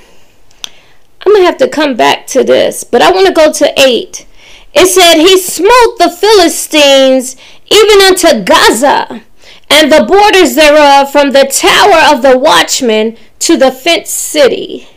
I'm 1.27 1.33
going 1.33 1.42
to 1.42 1.47
have 1.47 1.59
to 1.59 1.68
come 1.68 1.97
back 1.97 2.29
to 2.29 2.44
this, 2.44 2.85
but 2.85 3.03
I 3.03 3.11
want 3.11 3.27
to 3.27 3.33
go 3.33 3.53
to 3.53 3.73
8. 3.77 4.28
It 4.74 4.87
said, 4.87 5.16
He 5.16 5.38
smote 5.38 5.98
the 5.98 6.11
Philistines 6.11 7.37
even 7.70 8.00
unto 8.07 8.44
Gaza, 8.44 9.22
and 9.70 9.92
the 9.92 10.04
borders 10.04 10.54
thereof 10.54 11.11
from 11.12 11.33
the 11.33 11.44
tower 11.44 12.14
of 12.14 12.22
the 12.22 12.38
watchman 12.38 13.16
to 13.40 13.57
the 13.57 13.70
fenced 13.70 14.14
city. 14.14 14.88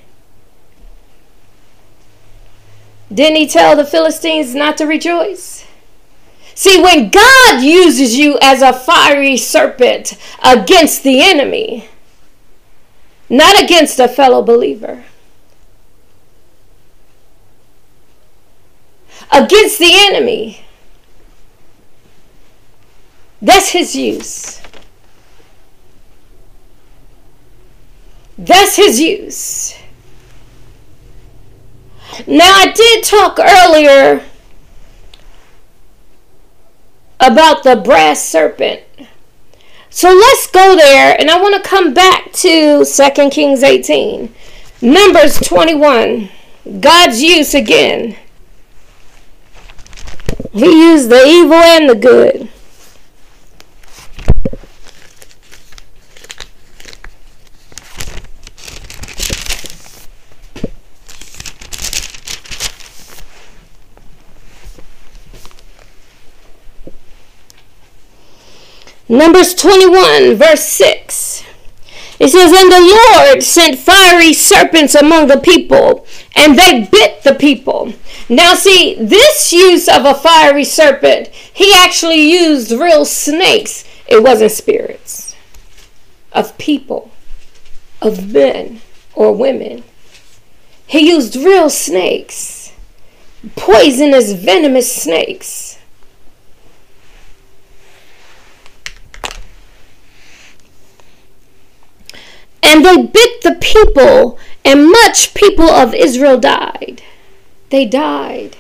Didn't 3.14 3.36
he 3.36 3.48
tell 3.48 3.76
the 3.76 3.86
Philistines 3.86 4.56
not 4.56 4.78
to 4.78 4.86
rejoice? 4.86 5.66
See, 6.56 6.82
when 6.82 7.10
God 7.10 7.62
uses 7.62 8.18
you 8.18 8.38
as 8.42 8.62
a 8.62 8.72
fiery 8.72 9.36
serpent 9.36 10.18
against 10.44 11.04
the 11.04 11.22
enemy, 11.22 11.90
not 13.30 13.62
against 13.62 14.00
a 14.00 14.08
fellow 14.08 14.42
believer, 14.42 15.04
against 19.32 19.80
the 19.80 19.92
enemy. 19.92 20.66
That's 23.42 23.70
his 23.70 23.96
use. 23.96 24.62
That's 28.38 28.76
his 28.76 29.00
use. 29.00 29.76
Now, 32.28 32.52
I 32.52 32.72
did 32.72 33.04
talk 33.04 33.40
earlier 33.40 34.24
about 37.20 37.64
the 37.64 37.76
brass 37.76 38.24
serpent. 38.24 38.82
So 39.90 40.10
let's 40.10 40.48
go 40.48 40.76
there, 40.76 41.16
and 41.20 41.30
I 41.30 41.42
want 41.42 41.62
to 41.62 41.70
come 41.70 41.94
back 41.94 42.32
to 42.34 42.86
2 42.86 43.30
Kings 43.30 43.64
18. 43.64 44.34
Numbers 44.82 45.40
21. 45.40 46.30
God's 46.80 47.22
use 47.22 47.54
again. 47.54 48.18
He 50.54 50.66
used 50.66 51.10
the 51.10 51.26
evil 51.26 51.54
and 51.54 51.90
the 51.90 51.96
good. 51.96 52.50
Numbers 69.08 69.54
21, 69.56 70.36
verse 70.36 70.66
6. 70.66 71.41
It 72.22 72.30
says, 72.30 72.54
And 72.54 72.72
the 72.72 73.34
Lord 73.34 73.42
sent 73.42 73.80
fiery 73.80 74.32
serpents 74.32 74.94
among 74.94 75.26
the 75.26 75.40
people, 75.40 76.06
and 76.36 76.56
they 76.56 76.84
bit 76.84 77.24
the 77.24 77.34
people. 77.34 77.94
Now, 78.30 78.54
see, 78.54 78.94
this 78.94 79.52
use 79.52 79.88
of 79.88 80.06
a 80.06 80.14
fiery 80.14 80.64
serpent, 80.64 81.30
he 81.30 81.74
actually 81.76 82.22
used 82.32 82.72
real 82.74 83.06
snakes. 83.06 83.86
It 84.08 84.22
wasn't 84.22 84.52
spirits 84.52 85.36
of 86.32 86.56
people, 86.60 87.10
of 88.04 88.32
men 88.32 88.82
or 89.16 89.34
women. 89.34 89.84
He 90.86 91.10
used 91.10 91.36
real 91.36 91.72
snakes, 91.72 92.72
poisonous, 93.56 94.34
venomous 94.34 94.96
snakes. 94.96 95.71
And 102.64 102.86
they 102.86 103.04
bit 103.04 103.42
the 103.42 103.58
people, 103.60 104.38
and 104.64 104.90
much 104.90 105.34
people 105.34 105.70
of 105.70 105.94
Israel 105.94 106.40
died. 106.40 107.02
They 107.70 107.86
died 107.86 108.58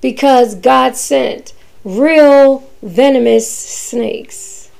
because 0.00 0.54
God 0.54 0.96
sent 0.96 1.52
real 1.84 2.68
venomous 2.82 3.50
snakes. 3.50 4.70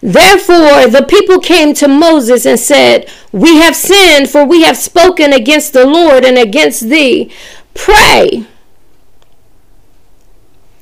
Therefore, 0.00 0.86
the 0.86 1.06
people 1.08 1.40
came 1.40 1.72
to 1.74 1.88
Moses 1.88 2.44
and 2.44 2.60
said, 2.60 3.10
We 3.32 3.56
have 3.56 3.74
sinned, 3.74 4.28
for 4.28 4.44
we 4.44 4.62
have 4.62 4.76
spoken 4.76 5.32
against 5.32 5.72
the 5.72 5.86
Lord 5.86 6.24
and 6.24 6.36
against 6.36 6.90
thee. 6.90 7.32
Pray 7.72 8.46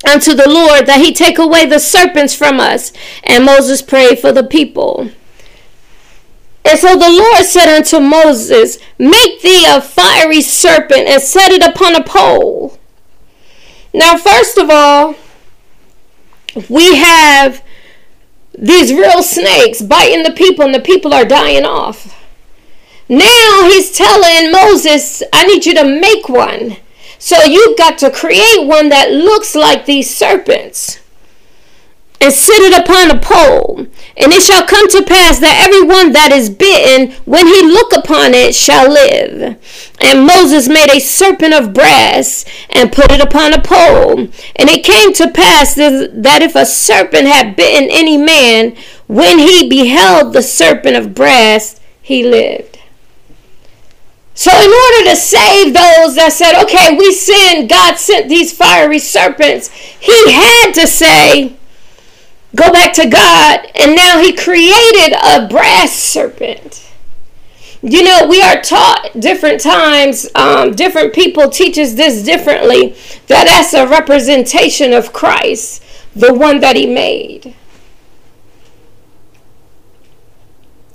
unto 0.04 0.34
the 0.34 0.48
Lord 0.48 0.86
that 0.86 1.00
he 1.00 1.12
take 1.12 1.38
away 1.38 1.66
the 1.66 1.78
serpents 1.78 2.34
from 2.34 2.60
us. 2.60 2.92
And 3.24 3.44
Moses 3.44 3.82
prayed 3.82 4.18
for 4.18 4.32
the 4.32 4.44
people. 4.44 5.10
And 6.64 6.78
so 6.78 6.96
the 6.96 7.10
Lord 7.10 7.44
said 7.44 7.74
unto 7.74 7.98
Moses, 7.98 8.78
Make 8.98 9.42
thee 9.42 9.66
a 9.68 9.80
fiery 9.80 10.40
serpent 10.40 11.08
and 11.08 11.20
set 11.20 11.50
it 11.50 11.62
upon 11.62 11.94
a 11.94 12.04
pole. 12.04 12.78
Now, 13.92 14.16
first 14.16 14.56
of 14.58 14.70
all, 14.70 15.16
we 16.68 16.96
have 16.96 17.62
these 18.56 18.92
real 18.92 19.22
snakes 19.22 19.82
biting 19.82 20.22
the 20.22 20.32
people, 20.32 20.64
and 20.64 20.74
the 20.74 20.80
people 20.80 21.12
are 21.12 21.24
dying 21.24 21.64
off. 21.64 22.18
Now 23.08 23.68
he's 23.68 23.90
telling 23.90 24.52
Moses, 24.52 25.22
I 25.32 25.44
need 25.46 25.66
you 25.66 25.74
to 25.74 25.84
make 25.84 26.28
one. 26.28 26.76
So 27.24 27.40
you've 27.44 27.78
got 27.78 27.98
to 27.98 28.10
create 28.10 28.66
one 28.66 28.88
that 28.88 29.12
looks 29.12 29.54
like 29.54 29.86
these 29.86 30.12
serpents. 30.12 30.98
and 32.22 32.32
sit 32.32 32.60
it 32.62 32.80
upon 32.80 33.10
a 33.10 33.18
pole. 33.20 33.86
And 34.16 34.32
it 34.32 34.42
shall 34.42 34.64
come 34.64 34.88
to 34.90 35.02
pass 35.02 35.40
that 35.40 35.66
everyone 35.66 36.12
that 36.12 36.30
is 36.30 36.50
bitten, 36.50 37.12
when 37.24 37.48
he 37.48 37.62
look 37.62 37.92
upon 37.92 38.32
it, 38.32 38.54
shall 38.54 38.88
live. 38.88 39.58
And 40.00 40.26
Moses 40.26 40.68
made 40.68 40.90
a 40.90 41.00
serpent 41.00 41.52
of 41.52 41.74
brass 41.74 42.44
and 42.70 42.92
put 42.92 43.10
it 43.10 43.20
upon 43.20 43.52
a 43.54 43.60
pole. 43.60 44.20
And 44.54 44.70
it 44.70 44.84
came 44.84 45.12
to 45.14 45.32
pass 45.32 45.74
that 45.74 46.42
if 46.42 46.54
a 46.54 46.64
serpent 46.64 47.26
had 47.26 47.56
bitten 47.56 47.88
any 47.90 48.16
man, 48.16 48.76
when 49.08 49.38
he 49.38 49.68
beheld 49.68 50.32
the 50.32 50.42
serpent 50.42 50.96
of 50.96 51.14
brass, 51.14 51.80
he 52.00 52.22
lived. 52.22 52.71
So, 54.42 54.50
in 54.50 54.72
order 54.72 55.10
to 55.10 55.14
save 55.14 55.72
those 55.72 56.16
that 56.16 56.32
said, 56.32 56.60
okay, 56.64 56.96
we 56.98 57.12
sinned, 57.12 57.68
God 57.68 57.96
sent 57.96 58.28
these 58.28 58.52
fiery 58.52 58.98
serpents, 58.98 59.68
he 59.68 60.32
had 60.32 60.72
to 60.72 60.88
say, 60.88 61.54
go 62.56 62.72
back 62.72 62.92
to 62.94 63.08
God, 63.08 63.70
and 63.76 63.94
now 63.94 64.20
he 64.20 64.32
created 64.32 65.12
a 65.12 65.46
brass 65.46 65.92
serpent. 65.92 66.90
You 67.82 68.02
know, 68.02 68.26
we 68.28 68.42
are 68.42 68.60
taught 68.60 69.10
different 69.16 69.60
times, 69.60 70.28
um, 70.34 70.74
different 70.74 71.14
people 71.14 71.48
teaches 71.48 71.94
this 71.94 72.24
differently, 72.24 72.96
that 73.28 73.44
that's 73.44 73.74
a 73.74 73.86
representation 73.86 74.92
of 74.92 75.12
Christ, 75.12 75.84
the 76.16 76.34
one 76.34 76.58
that 76.58 76.74
he 76.74 76.92
made. 76.92 77.54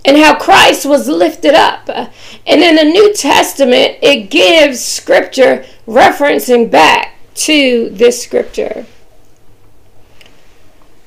And 0.07 0.17
how 0.17 0.39
Christ 0.39 0.85
was 0.85 1.07
lifted 1.07 1.53
up. 1.53 1.89
And 1.89 2.61
in 2.63 2.77
the 2.77 2.85
New 2.85 3.13
Testament, 3.13 3.97
it 4.01 4.29
gives 4.29 4.83
scripture 4.83 5.65
referencing 5.85 6.71
back 6.71 7.15
to 7.35 7.89
this 7.91 8.23
scripture. 8.23 8.85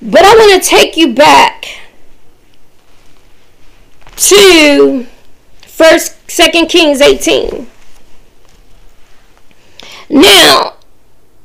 But 0.02 0.22
I 0.24 0.34
want 0.34 0.62
to 0.62 0.68
take 0.68 0.96
you 0.96 1.14
back 1.14 1.64
to 4.16 5.06
first 5.62 6.30
second 6.30 6.68
Kings 6.68 7.00
18. 7.00 7.66
Now, 10.10 10.74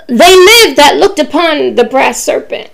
they 0.07 0.35
lived 0.35 0.77
that 0.77 0.97
looked 0.97 1.19
upon 1.19 1.75
the 1.75 1.85
brass 1.85 2.21
serpent. 2.21 2.69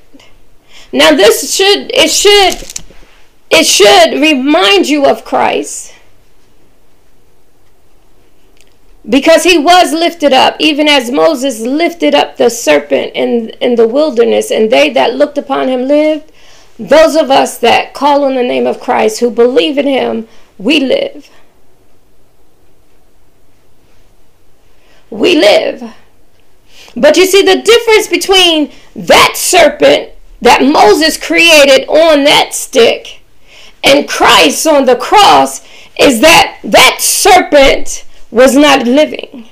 Now 0.91 1.11
this 1.11 1.55
should 1.55 1.89
it 1.93 2.11
should 2.11 2.83
it 3.51 3.65
should 3.65 4.19
remind 4.21 4.87
you 4.87 5.05
of 5.05 5.25
Christ 5.25 5.93
because 9.07 9.43
he 9.43 9.57
was 9.57 9.93
lifted 9.93 10.31
up, 10.31 10.55
even 10.59 10.87
as 10.87 11.11
Moses 11.11 11.59
lifted 11.59 12.15
up 12.15 12.37
the 12.37 12.49
serpent 12.49 13.11
in, 13.15 13.49
in 13.61 13.75
the 13.75 13.87
wilderness, 13.87 14.51
and 14.51 14.71
they 14.71 14.89
that 14.91 15.15
looked 15.15 15.37
upon 15.37 15.67
him 15.67 15.87
lived. 15.87 16.31
Those 16.77 17.15
of 17.15 17.29
us 17.29 17.57
that 17.57 17.93
call 17.93 18.23
on 18.23 18.35
the 18.35 18.43
name 18.43 18.65
of 18.65 18.79
Christ, 18.79 19.19
who 19.19 19.29
believe 19.29 19.77
in 19.77 19.87
him, 19.87 20.27
we 20.57 20.79
live. 20.79 21.29
We 25.09 25.35
live. 25.35 25.93
But 26.95 27.17
you 27.17 27.25
see, 27.25 27.41
the 27.41 27.61
difference 27.61 28.07
between 28.07 28.71
that 28.95 29.33
serpent 29.35 30.11
that 30.41 30.63
Moses 30.63 31.17
created 31.17 31.87
on 31.87 32.23
that 32.23 32.53
stick 32.53 33.20
and 33.83 34.07
Christ 34.07 34.65
on 34.67 34.85
the 34.85 34.95
cross 34.95 35.61
is 35.99 36.21
that 36.21 36.59
that 36.63 36.97
serpent 36.99 38.05
was 38.29 38.55
not 38.55 38.85
living. 38.85 39.49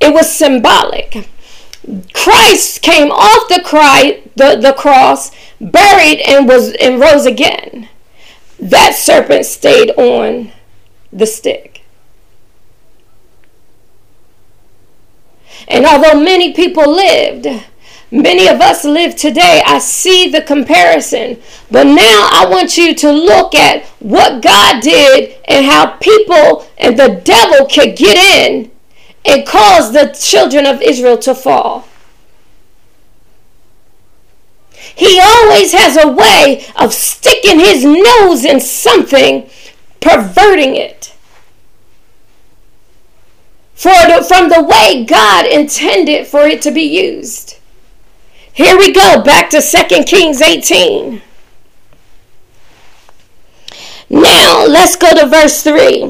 It 0.00 0.12
was 0.12 0.34
symbolic. 0.34 1.28
Christ 2.12 2.82
came 2.82 3.10
off 3.10 3.48
the, 3.48 3.62
cry, 3.64 4.22
the, 4.36 4.56
the 4.56 4.72
cross, 4.72 5.30
buried, 5.60 6.20
and 6.20 6.48
was 6.48 6.72
and 6.74 7.00
rose 7.00 7.26
again. 7.26 7.88
That 8.58 8.94
serpent 8.94 9.46
stayed 9.46 9.90
on 9.92 10.52
the 11.12 11.26
stick. 11.26 11.82
And 15.68 15.86
although 15.86 16.20
many 16.20 16.52
people 16.52 16.90
lived, 16.90 17.46
Many 18.12 18.48
of 18.48 18.60
us 18.60 18.84
live 18.84 19.14
today. 19.14 19.62
I 19.64 19.78
see 19.78 20.28
the 20.28 20.42
comparison. 20.42 21.40
But 21.70 21.86
now 21.86 22.28
I 22.32 22.46
want 22.50 22.76
you 22.76 22.94
to 22.96 23.12
look 23.12 23.54
at 23.54 23.84
what 24.00 24.42
God 24.42 24.82
did 24.82 25.36
and 25.46 25.64
how 25.64 25.96
people 25.98 26.66
and 26.76 26.98
the 26.98 27.20
devil 27.24 27.66
could 27.66 27.96
get 27.96 28.16
in 28.16 28.70
and 29.24 29.46
cause 29.46 29.92
the 29.92 30.08
children 30.18 30.66
of 30.66 30.82
Israel 30.82 31.18
to 31.18 31.34
fall. 31.34 31.86
He 34.72 35.20
always 35.20 35.72
has 35.72 35.96
a 35.96 36.08
way 36.08 36.66
of 36.76 36.92
sticking 36.92 37.60
his 37.60 37.84
nose 37.84 38.44
in 38.44 38.60
something, 38.60 39.48
perverting 40.00 40.74
it. 40.74 41.14
For 43.74 43.88
the, 43.88 44.24
from 44.26 44.48
the 44.48 44.62
way 44.62 45.04
God 45.04 45.46
intended 45.46 46.26
for 46.26 46.40
it 46.40 46.60
to 46.62 46.70
be 46.70 46.82
used. 46.82 47.59
Here 48.52 48.76
we 48.76 48.92
go, 48.92 49.22
back 49.22 49.50
to 49.50 49.60
2 49.60 50.04
Kings 50.04 50.40
18. 50.40 51.22
Now, 54.10 54.66
let's 54.66 54.96
go 54.96 55.14
to 55.14 55.26
verse 55.26 55.62
3. 55.62 56.02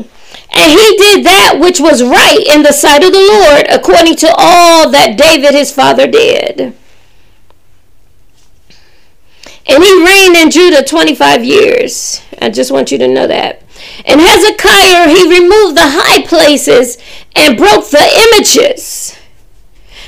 And 0.53 0.73
he 0.73 0.97
did 0.97 1.25
that 1.25 1.59
which 1.61 1.81
was 1.81 2.03
right 2.03 2.45
in 2.53 2.63
the 2.63 2.73
sight 2.73 3.05
of 3.05 3.13
the 3.13 3.19
Lord, 3.19 3.67
according 3.69 4.17
to 4.17 4.35
all 4.37 4.91
that 4.91 5.17
David 5.17 5.55
his 5.55 5.73
father 5.73 6.07
did. 6.07 6.75
And 9.67 9.85
he 9.85 10.05
reigned 10.05 10.37
in 10.37 10.51
Judah 10.51 10.83
25 10.83 11.45
years. 11.45 12.23
I 12.41 12.51
just 12.51 12.73
want 12.73 12.91
you 12.91 12.99
to 12.99 13.07
know 13.07 13.27
that. 13.27 13.63
And 14.05 14.21
Hezekiah, 14.21 15.09
he 15.09 15.41
removed 15.41 15.77
the 15.77 15.83
high 15.85 16.27
places 16.27 16.99
and 17.37 17.57
broke 17.57 17.89
the 17.91 18.33
images, 18.33 19.17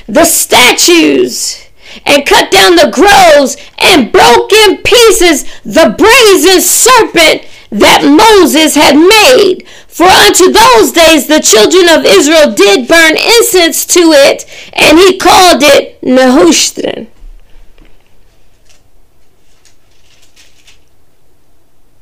the 0.07 0.25
statues, 0.25 1.69
and 2.05 2.25
cut 2.25 2.51
down 2.51 2.75
the 2.75 2.91
groves 2.91 3.57
and 3.79 4.11
broke 4.11 4.51
in 4.53 4.77
pieces 4.77 5.43
the 5.63 5.95
brazen 5.97 6.61
serpent 6.61 7.47
that 7.69 8.05
Moses 8.05 8.75
had 8.75 8.95
made. 8.95 9.67
For 9.87 10.05
unto 10.05 10.51
those 10.51 10.91
days 10.91 11.27
the 11.27 11.39
children 11.39 11.89
of 11.89 12.05
Israel 12.05 12.53
did 12.53 12.87
burn 12.87 13.17
incense 13.17 13.85
to 13.87 14.11
it, 14.11 14.45
and 14.73 14.97
he 14.97 15.17
called 15.17 15.61
it 15.63 16.01
Nehushtan. 16.01 17.07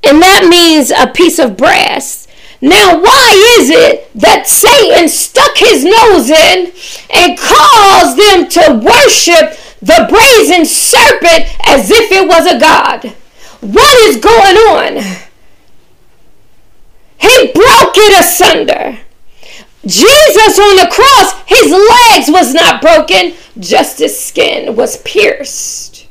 And 0.04 0.22
that 0.22 0.48
means 0.50 0.92
a 0.92 1.08
piece 1.08 1.40
of 1.40 1.56
brass. 1.56 2.28
Now, 2.60 3.00
why 3.00 3.58
is 3.60 3.70
it 3.70 4.12
that 4.16 4.48
Satan 4.48 5.10
stuck 5.10 5.58
his 5.58 5.84
nose 5.84 6.30
in 6.30 6.72
and 7.14 7.38
caused 7.38 8.18
them 8.18 8.48
to 8.50 8.86
worship 8.86 9.58
the 9.82 10.06
brazen 10.10 10.66
serpent 10.66 11.48
as 11.68 11.90
if 11.90 12.12
it 12.12 12.28
was 12.28 12.46
a 12.46 12.60
god. 12.60 13.16
What 13.62 13.98
is 14.10 14.18
going 14.18 14.58
on? 14.58 15.04
He 17.18 17.52
broke 17.54 17.98
it 17.98 18.20
asunder. 18.20 19.00
Jesus 19.86 20.60
on 20.60 20.76
the 20.76 20.90
cross, 20.92 21.34
his 21.48 21.72
legs 21.72 22.30
was 22.30 22.54
not 22.54 22.82
broken, 22.82 23.34
just 23.60 24.00
his 24.00 24.20
skin 24.20 24.76
was 24.76 25.02
pierced. 25.02 26.08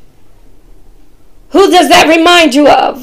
Who 1.51 1.71
does 1.71 1.89
that 1.89 2.09
remind 2.09 2.55
you 2.55 2.69
of? 2.69 3.03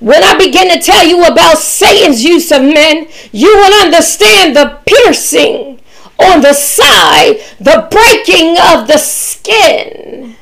When 0.00 0.22
I 0.24 0.36
begin 0.36 0.68
to 0.70 0.80
tell 0.80 1.06
you 1.06 1.24
about 1.24 1.58
Satan's 1.58 2.24
use 2.24 2.50
of 2.50 2.62
men, 2.62 3.08
you 3.32 3.54
will 3.54 3.82
understand 3.82 4.56
the 4.56 4.78
piercing 4.86 5.80
on 6.22 6.40
the 6.40 6.52
side, 6.52 7.40
the 7.58 7.88
breaking 7.90 8.56
of 8.58 8.86
the 8.86 8.98
skin 8.98 10.36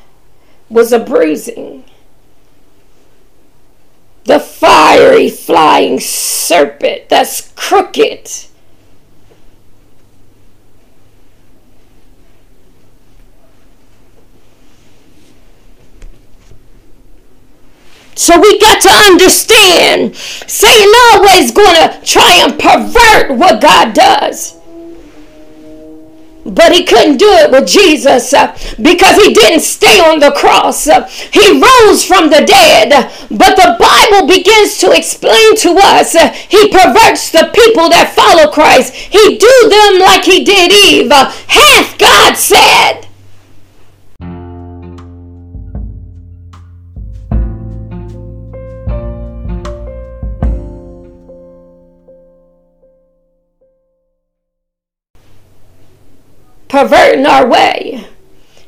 was 0.69 0.93
a 0.93 0.99
bruising. 0.99 1.83
The 4.25 4.39
fiery 4.39 5.29
flying 5.29 5.99
serpent 5.99 7.09
that's 7.09 7.51
crooked. 7.55 8.29
So 18.21 18.39
we 18.39 18.59
got 18.59 18.79
to 18.81 18.89
understand 18.89 20.15
Satan 20.15 20.93
always 21.11 21.51
going 21.51 21.73
to 21.73 22.01
try 22.05 22.43
and 22.45 22.59
pervert 22.59 23.35
what 23.35 23.59
God 23.59 23.93
does. 23.93 24.60
But 26.43 26.73
he 26.73 26.83
couldn't 26.85 27.17
do 27.17 27.29
it 27.29 27.51
with 27.51 27.67
Jesus 27.67 28.33
uh, 28.33 28.57
because 28.81 29.17
he 29.17 29.33
didn't 29.33 29.61
stay 29.61 29.99
on 29.99 30.19
the 30.19 30.31
cross. 30.31 30.87
Uh, 30.87 31.05
he 31.07 31.61
rose 31.61 32.03
from 32.03 32.29
the 32.29 32.43
dead. 32.45 33.11
But 33.29 33.55
the 33.55 33.77
Bible 33.77 34.27
begins 34.27 34.77
to 34.79 34.91
explain 34.91 35.55
to 35.57 35.77
us 35.77 36.15
uh, 36.15 36.29
he 36.29 36.69
perverts 36.69 37.29
the 37.31 37.51
people 37.53 37.89
that 37.89 38.13
follow 38.15 38.51
Christ. 38.51 38.93
He 38.93 39.37
do 39.37 39.69
them 39.69 39.99
like 39.99 40.25
he 40.25 40.43
did 40.43 40.71
Eve. 40.71 41.11
Hath 41.11 41.97
God 41.99 42.35
said. 42.35 43.10
Perverting 56.71 57.25
our 57.25 57.45
way. 57.47 58.07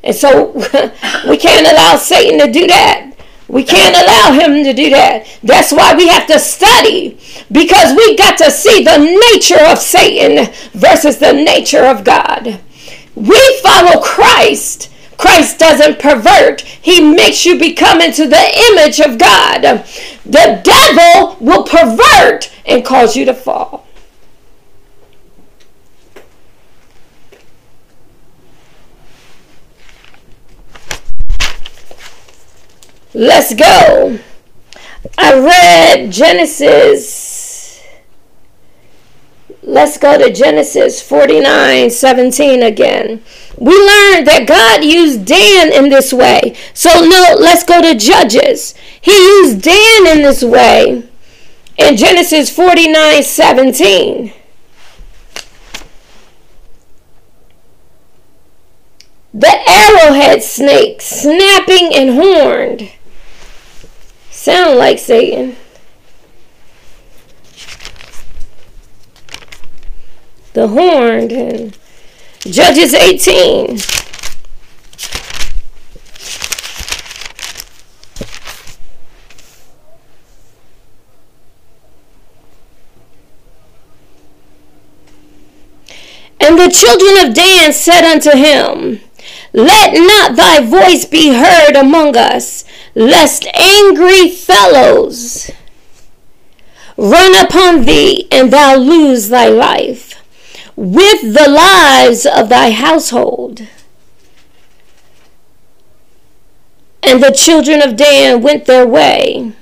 And 0.02 0.14
so 0.14 0.52
we 1.28 1.38
can't 1.38 1.66
allow 1.66 1.96
Satan 1.96 2.38
to 2.38 2.52
do 2.52 2.66
that. 2.66 3.12
We 3.48 3.64
can't 3.64 3.96
allow 3.96 4.38
him 4.38 4.62
to 4.64 4.74
do 4.74 4.90
that. 4.90 5.26
That's 5.42 5.72
why 5.72 5.94
we 5.94 6.08
have 6.08 6.26
to 6.26 6.38
study 6.38 7.18
because 7.50 7.96
we 7.96 8.16
got 8.16 8.36
to 8.38 8.50
see 8.50 8.84
the 8.84 8.98
nature 8.98 9.64
of 9.66 9.78
Satan 9.78 10.52
versus 10.72 11.18
the 11.18 11.32
nature 11.32 11.84
of 11.84 12.04
God. 12.04 12.60
We 13.14 13.60
follow 13.62 14.02
Christ. 14.02 14.90
Christ 15.16 15.58
doesn't 15.58 15.98
pervert. 15.98 16.60
He 16.62 17.00
makes 17.00 17.46
you 17.46 17.58
become 17.58 18.00
into 18.00 18.26
the 18.26 18.72
image 18.72 19.00
of 19.00 19.18
God. 19.18 19.84
The 20.26 20.60
devil 20.62 21.36
will 21.40 21.64
pervert 21.64 22.52
and 22.66 22.84
cause 22.84 23.16
you 23.16 23.24
to 23.26 23.34
fall. 23.34 23.83
Let's 33.14 33.54
go. 33.54 34.18
I 35.16 35.38
read 35.38 36.10
Genesis. 36.10 37.80
Let's 39.62 39.96
go 39.98 40.18
to 40.18 40.32
Genesis 40.32 41.00
49 41.00 41.90
17 41.90 42.62
again. 42.62 43.22
We 43.56 43.70
learned 43.70 44.26
that 44.26 44.46
God 44.48 44.84
used 44.84 45.24
Dan 45.24 45.72
in 45.72 45.90
this 45.90 46.12
way. 46.12 46.56
So, 46.74 46.90
no, 46.90 47.36
let's 47.38 47.62
go 47.62 47.80
to 47.80 47.94
Judges. 47.94 48.74
He 49.00 49.12
used 49.12 49.62
Dan 49.62 50.06
in 50.08 50.22
this 50.22 50.42
way 50.42 51.04
in 51.78 51.96
Genesis 51.96 52.50
49 52.50 53.22
17. 53.22 54.32
The 59.32 59.68
arrowhead 59.68 60.42
snake, 60.42 61.00
snapping 61.00 61.94
and 61.94 62.10
horned 62.10 62.90
sound 64.44 64.76
like 64.76 64.98
Satan. 64.98 65.56
The 70.52 70.68
horned 70.68 71.32
and 71.32 71.78
Judges 72.40 72.92
18. 72.92 73.78
And 86.38 86.58
the 86.58 86.68
children 86.68 87.26
of 87.26 87.34
Dan 87.34 87.72
said 87.72 88.04
unto 88.04 88.36
him, 88.36 89.00
Let 89.54 89.94
not 89.94 90.36
thy 90.36 90.60
voice 90.60 91.06
be 91.06 91.30
heard 91.30 91.76
among 91.76 92.18
us, 92.18 92.66
lest 92.94 93.46
angry 93.54 94.28
fellows 94.28 95.50
run 96.96 97.34
upon 97.44 97.84
thee 97.84 98.28
and 98.30 98.52
thou 98.52 98.76
lose 98.76 99.28
thy 99.28 99.48
life 99.48 100.22
with 100.76 101.34
the 101.34 101.48
lives 101.48 102.26
of 102.26 102.48
thy 102.48 102.70
household. 102.70 103.66
And 107.02 107.22
the 107.22 107.32
children 107.32 107.82
of 107.82 107.96
Dan 107.96 108.42
went 108.42 108.64
their 108.64 108.86
way. 108.86 109.52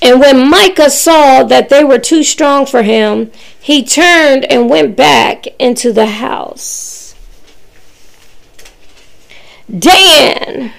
And 0.00 0.20
when 0.20 0.48
Micah 0.48 0.90
saw 0.90 1.42
that 1.44 1.68
they 1.68 1.84
were 1.84 1.98
too 1.98 2.22
strong 2.22 2.66
for 2.66 2.82
him, 2.82 3.30
he 3.60 3.84
turned 3.84 4.44
and 4.46 4.70
went 4.70 4.96
back 4.96 5.46
into 5.58 5.92
the 5.92 6.06
house. 6.06 7.14
Dan 9.76 10.72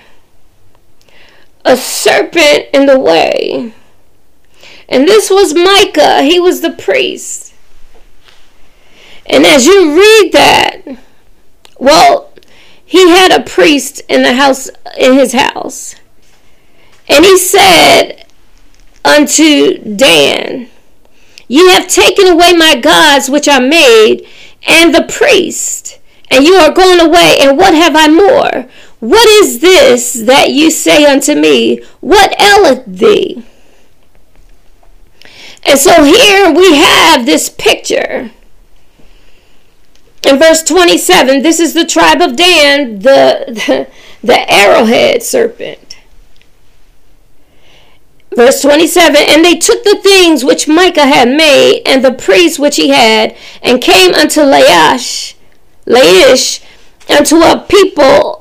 a 1.66 1.78
serpent 1.78 2.68
in 2.74 2.86
the 2.86 3.00
way. 3.00 3.74
And 4.88 5.08
this 5.08 5.30
was 5.30 5.54
Micah, 5.54 6.24
he 6.24 6.40
was 6.40 6.62
the 6.62 6.72
priest. 6.72 7.54
And 9.26 9.46
as 9.46 9.68
you 9.68 9.96
read 9.96 10.32
that, 10.34 10.82
well, 11.78 12.32
he 12.84 13.10
had 13.10 13.32
a 13.32 13.44
priest 13.44 14.02
in 14.10 14.24
the 14.24 14.34
house 14.34 14.70
in 14.98 15.14
his 15.14 15.34
house. 15.34 15.96
And 17.08 17.24
he 17.24 17.38
said 17.38 18.26
unto 19.06 19.78
Dan, 19.96 20.70
You 21.48 21.70
have 21.70 21.88
taken 21.88 22.28
away 22.28 22.54
my 22.54 22.76
gods 22.76 23.30
which 23.30 23.48
I 23.48 23.60
made, 23.60 24.28
and 24.68 24.94
the 24.94 25.04
priest, 25.04 26.00
and 26.32 26.46
you 26.46 26.56
are 26.56 26.72
gone 26.72 27.00
away, 27.00 27.38
and 27.40 27.58
what 27.58 27.74
have 27.74 27.96
I 27.96 28.08
more? 28.08 28.70
What 29.00 29.28
is 29.30 29.60
this 29.60 30.14
that 30.14 30.52
you 30.52 30.70
say 30.70 31.06
unto 31.06 31.36
me? 31.36 31.82
What 32.02 32.40
aileth 32.40 32.86
thee? 32.86 33.46
And 35.66 35.80
so 35.80 36.04
here 36.04 36.52
we 36.52 36.76
have 36.76 37.26
this 37.26 37.50
picture. 37.50 38.32
In 40.28 40.38
verse 40.38 40.64
27, 40.64 41.42
this 41.42 41.60
is 41.60 41.74
the 41.74 41.86
tribe 41.86 42.22
of 42.22 42.36
Dan, 42.36 43.00
the, 43.00 43.46
the, 43.48 43.88
the 44.28 44.52
arrowhead 44.52 45.24
serpent. 45.24 45.98
Verse 48.36 48.62
27 48.62 49.16
And 49.28 49.44
they 49.44 49.58
took 49.58 49.84
the 49.84 50.00
things 50.04 50.44
which 50.44 50.68
Micah 50.68 51.06
had 51.06 51.30
made, 51.30 51.84
and 51.86 52.04
the 52.04 52.14
priests 52.14 52.60
which 52.60 52.76
he 52.76 52.90
had, 52.90 53.36
and 53.64 53.82
came 53.82 54.14
unto 54.14 54.42
Laish, 54.42 55.36
Laish, 55.86 56.64
unto 57.10 57.38
a 57.38 57.66
people 57.68 58.39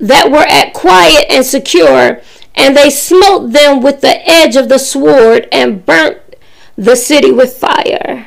that 0.00 0.30
were 0.30 0.38
at 0.38 0.72
quiet 0.72 1.26
and 1.28 1.44
secure, 1.44 2.20
and 2.54 2.76
they 2.76 2.90
smote 2.90 3.52
them 3.52 3.82
with 3.82 4.00
the 4.00 4.28
edge 4.28 4.56
of 4.56 4.68
the 4.68 4.78
sword 4.78 5.46
and 5.52 5.84
burnt 5.84 6.18
the 6.76 6.96
city 6.96 7.30
with 7.30 7.56
fire. 7.56 8.26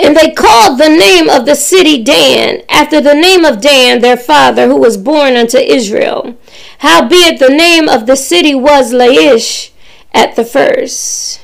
And 0.00 0.16
they 0.16 0.30
called 0.30 0.78
the 0.78 0.88
name 0.88 1.28
of 1.28 1.44
the 1.44 1.56
city 1.56 2.02
Dan, 2.02 2.62
after 2.68 3.00
the 3.00 3.14
name 3.14 3.44
of 3.44 3.60
Dan, 3.60 4.00
their 4.00 4.16
father, 4.16 4.68
who 4.68 4.76
was 4.76 4.96
born 4.96 5.34
unto 5.34 5.58
Israel. 5.58 6.36
Howbeit 6.78 7.40
the 7.40 7.48
name 7.48 7.88
of 7.88 8.06
the 8.06 8.16
city 8.16 8.54
was 8.54 8.92
Laish 8.92 9.72
at 10.12 10.36
the 10.36 10.44
first. 10.44 11.40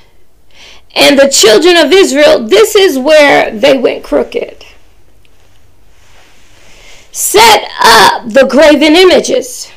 And 0.94 1.18
the 1.18 1.28
children 1.28 1.76
of 1.76 1.92
Israel, 1.92 2.46
this 2.46 2.76
is 2.76 2.96
where 2.96 3.50
they 3.50 3.76
went 3.76 4.04
crooked 4.04 4.64
set 7.14 7.70
up 7.80 8.28
the 8.28 8.44
graven 8.44 8.96
images. 8.96 9.70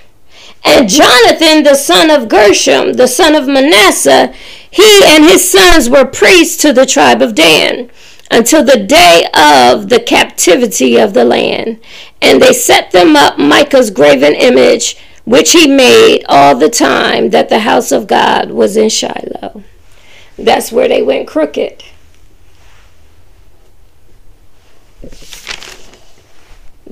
And 0.65 0.89
Jonathan, 0.89 1.63
the 1.63 1.75
son 1.75 2.09
of 2.09 2.27
Gershom, 2.27 2.93
the 2.93 3.07
son 3.07 3.35
of 3.35 3.47
Manasseh, 3.47 4.33
he 4.71 5.01
and 5.05 5.23
his 5.23 5.49
sons 5.49 5.87
were 5.87 6.03
priests 6.03 6.59
to 6.63 6.73
the 6.73 6.87
tribe 6.87 7.21
of 7.21 7.35
Dan 7.35 7.91
until 8.31 8.63
the 8.63 8.83
day 8.83 9.27
of 9.35 9.89
the 9.89 9.99
captivity 9.99 10.97
of 10.97 11.13
the 11.13 11.23
land. 11.23 11.79
And 12.23 12.41
they 12.41 12.53
set 12.53 12.91
them 12.91 13.15
up 13.15 13.37
Micah's 13.37 13.91
graven 13.91 14.33
image, 14.33 14.97
which 15.23 15.51
he 15.51 15.67
made 15.67 16.25
all 16.27 16.55
the 16.55 16.69
time 16.69 17.29
that 17.29 17.49
the 17.49 17.59
house 17.59 17.91
of 17.91 18.07
God 18.07 18.49
was 18.49 18.75
in 18.75 18.89
Shiloh. 18.89 19.63
That's 20.39 20.71
where 20.71 20.87
they 20.87 21.03
went 21.03 21.27
crooked. 21.27 21.83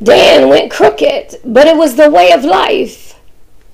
Dan 0.01 0.49
went 0.49 0.71
crooked, 0.71 1.37
but 1.45 1.67
it 1.67 1.77
was 1.77 1.95
the 1.95 2.09
way 2.09 2.31
of 2.31 2.43
life. 2.43 3.19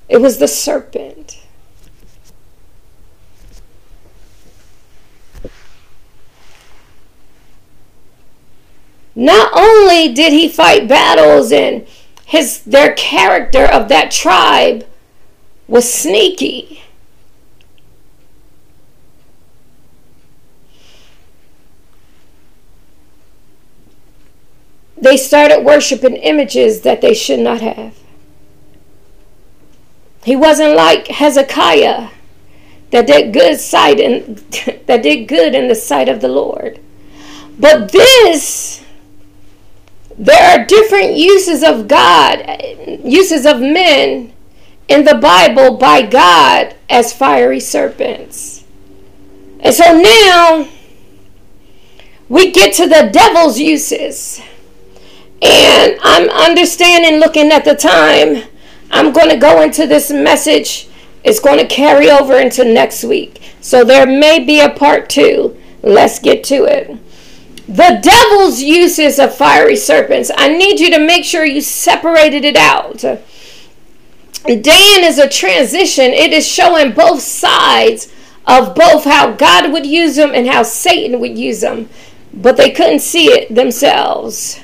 It 0.08 0.18
was 0.18 0.38
the 0.38 0.48
serpent. 0.48 1.38
Not 9.14 9.52
only 9.54 10.12
did 10.12 10.32
he 10.32 10.48
fight 10.48 10.88
battles 10.88 11.52
and 11.52 11.86
his 12.24 12.62
their 12.62 12.94
character 12.94 13.64
of 13.64 13.88
that 13.88 14.10
tribe 14.10 14.86
was 15.68 15.92
sneaky. 15.92 16.82
They 25.02 25.16
started 25.16 25.64
worshiping 25.64 26.14
images 26.14 26.82
that 26.82 27.00
they 27.00 27.12
should 27.12 27.40
not 27.40 27.60
have. 27.60 27.94
He 30.24 30.36
wasn't 30.36 30.76
like 30.76 31.08
Hezekiah 31.08 32.10
that 32.90 33.06
did 33.08 33.32
good 33.32 33.58
sight 33.58 33.98
and 33.98 34.38
that 34.86 35.02
did 35.02 35.26
good 35.26 35.54
in 35.54 35.66
the 35.66 35.74
sight 35.74 36.08
of 36.08 36.20
the 36.20 36.28
Lord. 36.28 36.78
But 37.58 37.90
this 37.90 38.84
there 40.16 40.60
are 40.60 40.64
different 40.64 41.16
uses 41.16 41.64
of 41.64 41.88
God, 41.88 42.44
uses 43.02 43.44
of 43.44 43.60
men 43.60 44.32
in 44.86 45.04
the 45.04 45.16
Bible 45.16 45.78
by 45.78 46.02
God 46.02 46.76
as 46.88 47.12
fiery 47.12 47.58
serpents. 47.58 48.64
And 49.58 49.74
so 49.74 50.00
now 50.00 50.68
we 52.28 52.52
get 52.52 52.74
to 52.74 52.86
the 52.86 53.10
devil's 53.12 53.58
uses. 53.58 54.40
And 55.42 55.98
I'm 56.02 56.28
understanding, 56.30 57.18
looking 57.18 57.50
at 57.50 57.64
the 57.64 57.74
time, 57.74 58.44
I'm 58.90 59.12
going 59.12 59.28
to 59.30 59.36
go 59.36 59.60
into 59.60 59.86
this 59.86 60.10
message. 60.10 60.88
It's 61.24 61.40
going 61.40 61.58
to 61.58 61.66
carry 61.66 62.10
over 62.10 62.34
into 62.34 62.64
next 62.64 63.02
week. 63.04 63.42
So 63.60 63.84
there 63.84 64.06
may 64.06 64.44
be 64.44 64.60
a 64.60 64.70
part 64.70 65.08
two. 65.08 65.56
Let's 65.82 66.18
get 66.20 66.44
to 66.44 66.64
it. 66.64 66.96
The 67.66 68.00
devil's 68.02 68.60
uses 68.60 69.18
of 69.18 69.34
fiery 69.34 69.76
serpents. 69.76 70.30
I 70.36 70.48
need 70.48 70.78
you 70.78 70.90
to 70.90 70.98
make 70.98 71.24
sure 71.24 71.44
you 71.44 71.60
separated 71.60 72.44
it 72.44 72.56
out. 72.56 73.02
Dan 74.44 75.04
is 75.04 75.18
a 75.18 75.28
transition. 75.28 76.06
It 76.06 76.32
is 76.32 76.46
showing 76.46 76.92
both 76.92 77.22
sides 77.22 78.12
of 78.46 78.74
both 78.74 79.04
how 79.04 79.32
God 79.32 79.72
would 79.72 79.86
use 79.86 80.16
them 80.16 80.32
and 80.34 80.46
how 80.46 80.64
Satan 80.64 81.20
would 81.20 81.38
use 81.38 81.60
them. 81.60 81.88
But 82.34 82.56
they 82.56 82.70
couldn't 82.70 83.00
see 83.00 83.26
it 83.26 83.54
themselves. 83.54 84.60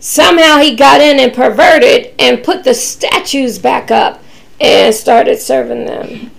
Somehow 0.00 0.58
he 0.58 0.76
got 0.76 1.00
in 1.00 1.18
and 1.18 1.32
perverted 1.32 2.14
and 2.18 2.44
put 2.44 2.64
the 2.64 2.74
statues 2.74 3.58
back 3.58 3.90
up 3.90 4.22
and 4.60 4.94
started 4.94 5.40
serving 5.40 5.86
them. 5.86 6.30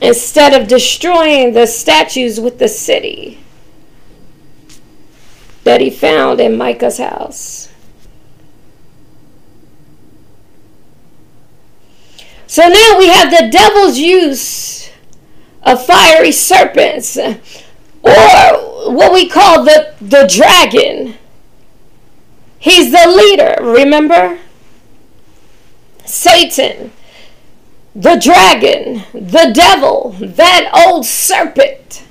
Instead 0.00 0.58
of 0.58 0.68
destroying 0.68 1.52
the 1.52 1.66
statues 1.66 2.40
with 2.40 2.58
the 2.58 2.68
city 2.68 3.40
that 5.64 5.80
he 5.80 5.90
found 5.90 6.40
in 6.40 6.56
Micah's 6.56 6.98
house. 6.98 7.68
So 12.46 12.62
now 12.68 12.98
we 12.98 13.08
have 13.08 13.30
the 13.30 13.48
devil's 13.50 13.98
use 13.98 14.90
of 15.62 15.84
fiery 15.84 16.30
serpents, 16.30 17.18
or 17.18 17.32
what 18.92 19.12
we 19.12 19.28
call 19.28 19.64
the, 19.64 19.94
the 20.00 20.26
dragon. 20.32 21.16
He's 22.66 22.90
the 22.90 23.08
leader, 23.08 23.58
remember? 23.60 24.40
Satan, 26.04 26.90
the 27.94 28.16
dragon, 28.16 29.04
the 29.12 29.52
devil, 29.54 30.16
that 30.18 30.68
old 30.74 31.06
serpent, 31.06 32.02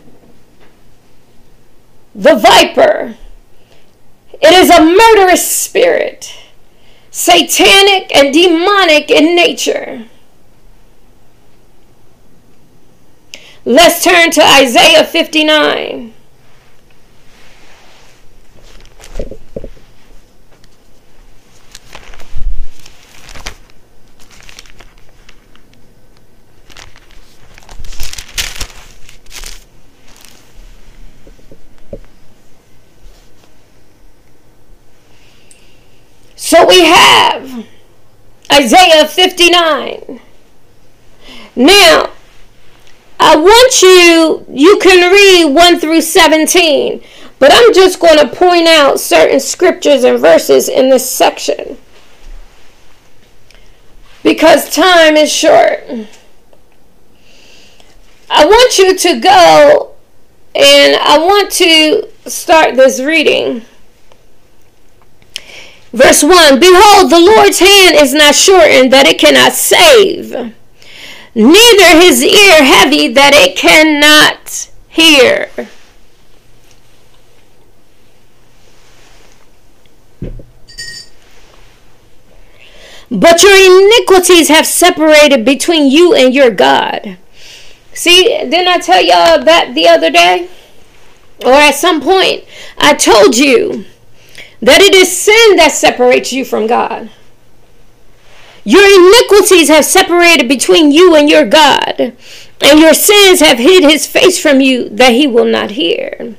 the 2.15 2.35
viper. 2.35 3.17
It 4.31 4.53
is 4.53 4.69
a 4.69 4.79
murderous 4.79 5.45
spirit, 5.45 6.33
satanic 7.11 8.15
and 8.15 8.33
demonic 8.33 9.11
in 9.11 9.35
nature. 9.35 10.05
Let's 13.65 14.01
turn 14.05 14.31
to 14.31 14.41
Isaiah 14.41 15.03
59. 15.03 16.14
So 36.55 36.65
we 36.65 36.85
have 36.85 37.67
Isaiah 38.49 39.05
59. 39.05 40.21
Now, 41.57 42.11
I 43.19 43.35
want 43.35 43.81
you, 43.81 44.45
you 44.49 44.79
can 44.79 45.11
read 45.11 45.53
1 45.53 45.79
through 45.81 45.99
17, 45.99 47.03
but 47.39 47.51
I'm 47.53 47.73
just 47.73 47.99
going 47.99 48.19
to 48.19 48.33
point 48.33 48.67
out 48.67 49.01
certain 49.01 49.41
scriptures 49.41 50.05
and 50.05 50.17
verses 50.17 50.69
in 50.69 50.89
this 50.89 51.11
section 51.11 51.77
because 54.23 54.73
time 54.73 55.17
is 55.17 55.29
short. 55.29 55.83
I 58.29 58.45
want 58.45 58.77
you 58.77 58.97
to 58.97 59.19
go 59.19 59.93
and 60.55 60.95
I 61.01 61.17
want 61.17 61.51
to 61.51 62.07
start 62.27 62.77
this 62.77 63.01
reading. 63.01 63.65
Verse 65.95 66.21
1 66.21 66.59
Behold, 66.59 67.09
the 67.09 67.19
Lord's 67.21 67.59
hand 67.59 67.95
is 67.95 68.13
not 68.13 68.35
shortened 68.35 68.91
that 68.91 69.07
it 69.07 69.17
cannot 69.17 69.53
save 69.53 70.53
neither 71.33 72.01
his 72.01 72.21
ear 72.21 72.63
heavy 72.63 73.07
that 73.13 73.31
it 73.33 73.55
cannot 73.55 74.69
hear. 74.89 75.49
But 83.09 83.41
your 83.41 83.55
iniquities 83.55 84.49
have 84.49 84.65
separated 84.65 85.45
between 85.45 85.89
you 85.89 86.13
and 86.13 86.33
your 86.33 86.51
God. 86.51 87.17
See, 87.93 88.23
didn't 88.25 88.67
I 88.67 88.79
tell 88.79 89.01
y'all 89.01 89.41
that 89.45 89.71
the 89.73 89.87
other 89.87 90.11
day? 90.11 90.49
Or 91.45 91.53
at 91.53 91.75
some 91.75 92.01
point, 92.01 92.43
I 92.77 92.95
told 92.95 93.37
you 93.37 93.85
that 94.65 94.81
it 94.81 94.95
is 94.95 95.15
sin 95.15 95.57
that 95.57 95.71
separates 95.71 96.33
you 96.33 96.43
from 96.43 96.65
God. 96.65 97.11
Your 98.63 98.83
iniquities 98.83 99.69
have 99.69 99.85
separated 99.85 100.49
between 100.49 100.91
you 100.91 101.15
and 101.15 101.29
your 101.29 101.45
God, 101.45 102.15
and 102.63 102.79
your 102.79 102.95
sins 102.95 103.41
have 103.41 103.59
hid 103.59 103.83
his 103.83 104.07
face 104.07 104.41
from 104.41 104.61
you 104.61 104.89
that 104.89 105.11
he 105.11 105.27
will 105.27 105.45
not 105.45 105.71
hear. 105.71 106.35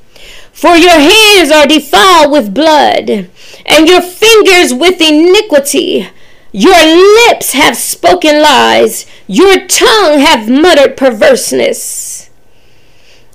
For 0.53 0.75
your 0.75 0.99
hands 0.99 1.53
are 1.53 1.69
defiled 1.69 2.33
with 2.33 2.53
blood, 2.53 3.29
and 3.65 3.87
your 3.87 4.03
fingers 4.03 4.75
with 4.75 5.01
iniquity. 5.01 6.09
Your 6.51 6.85
lips 7.29 7.53
have 7.53 7.77
spoken 7.77 8.43
lies, 8.43 9.07
your 9.29 9.69
tongue 9.69 10.19
hath 10.19 10.49
muttered 10.49 10.97
perverseness. 10.97 12.29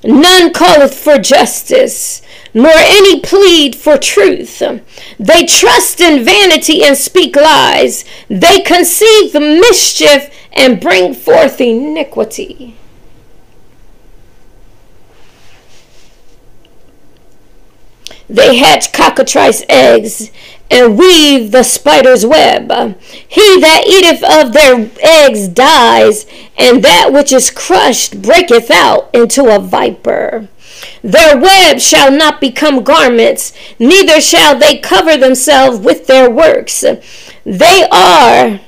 None 0.03 0.51
calleth 0.51 0.95
for 0.95 1.17
justice, 1.17 2.21
nor 2.53 2.73
any 2.75 3.19
plead 3.21 3.75
for 3.75 3.97
truth. 3.97 4.61
They 5.19 5.45
trust 5.45 6.01
in 6.01 6.23
vanity 6.23 6.83
and 6.83 6.97
speak 6.97 7.35
lies. 7.35 8.05
They 8.27 8.61
conceive 8.61 9.33
the 9.33 9.39
mischief 9.39 10.29
and 10.53 10.81
bring 10.81 11.13
forth 11.13 11.61
iniquity. 11.61 12.75
They 18.29 18.57
hatch 18.57 18.93
cockatrice 18.93 19.63
eggs 19.67 20.31
and 20.69 20.97
weave 20.97 21.51
the 21.51 21.63
spider's 21.63 22.25
web. 22.25 22.71
He 23.27 23.59
that 23.59 23.83
eateth 23.85 24.23
of 24.23 24.53
their 24.53 24.89
eggs 25.01 25.49
dies, 25.49 26.25
and 26.57 26.81
that 26.81 27.11
which 27.11 27.33
is 27.33 27.51
crushed 27.51 28.21
breaketh 28.21 28.71
out 28.71 29.09
into 29.13 29.53
a 29.53 29.59
viper. 29.59 30.47
Their 31.03 31.37
web 31.37 31.79
shall 31.79 32.11
not 32.11 32.39
become 32.39 32.83
garments, 32.83 33.53
neither 33.79 34.21
shall 34.21 34.57
they 34.57 34.77
cover 34.77 35.17
themselves 35.17 35.79
with 35.79 36.07
their 36.07 36.29
works. 36.29 36.83
They 37.43 37.87
are 37.91 38.59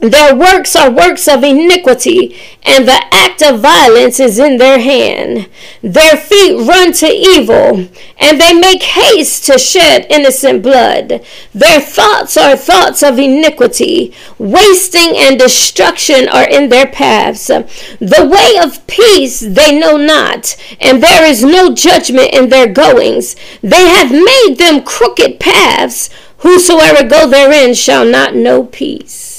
their 0.00 0.34
works 0.34 0.74
are 0.76 0.90
works 0.90 1.28
of 1.28 1.44
iniquity, 1.44 2.34
and 2.62 2.88
the 2.88 3.02
act 3.12 3.42
of 3.42 3.60
violence 3.60 4.18
is 4.18 4.38
in 4.38 4.56
their 4.56 4.78
hand. 4.78 5.46
Their 5.82 6.16
feet 6.16 6.66
run 6.66 6.92
to 6.94 7.06
evil, 7.06 7.86
and 8.18 8.40
they 8.40 8.54
make 8.54 8.82
haste 8.82 9.44
to 9.46 9.58
shed 9.58 10.06
innocent 10.08 10.62
blood. 10.62 11.22
Their 11.52 11.80
thoughts 11.82 12.38
are 12.38 12.56
thoughts 12.56 13.02
of 13.02 13.18
iniquity. 13.18 14.14
Wasting 14.38 15.16
and 15.16 15.38
destruction 15.38 16.28
are 16.28 16.48
in 16.48 16.70
their 16.70 16.86
paths. 16.86 17.48
The 17.48 18.28
way 18.30 18.62
of 18.62 18.86
peace 18.86 19.40
they 19.40 19.78
know 19.78 19.98
not, 19.98 20.56
and 20.80 21.02
there 21.02 21.26
is 21.26 21.44
no 21.44 21.74
judgment 21.74 22.32
in 22.32 22.48
their 22.48 22.72
goings. 22.72 23.36
They 23.60 23.88
have 23.88 24.10
made 24.10 24.56
them 24.56 24.82
crooked 24.82 25.40
paths. 25.40 26.08
Whosoever 26.38 27.06
go 27.06 27.28
therein 27.28 27.74
shall 27.74 28.06
not 28.06 28.34
know 28.34 28.64
peace. 28.64 29.29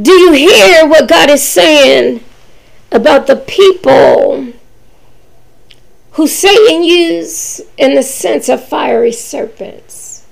Do 0.00 0.12
you 0.12 0.32
hear 0.32 0.88
what 0.88 1.08
God 1.08 1.30
is 1.30 1.42
saying 1.46 2.24
about 2.90 3.28
the 3.28 3.36
people 3.36 4.52
who 6.12 6.26
Satan 6.26 6.82
used 6.82 7.62
in 7.78 7.94
the 7.94 8.02
sense 8.02 8.48
of 8.48 8.66
fiery 8.66 9.12
serpents? 9.12 10.26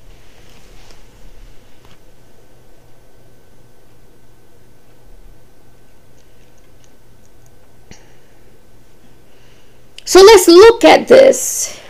So 10.05 10.21
let's 10.21 10.49
look 10.49 10.85
at 10.85 11.07
this. 11.07 11.81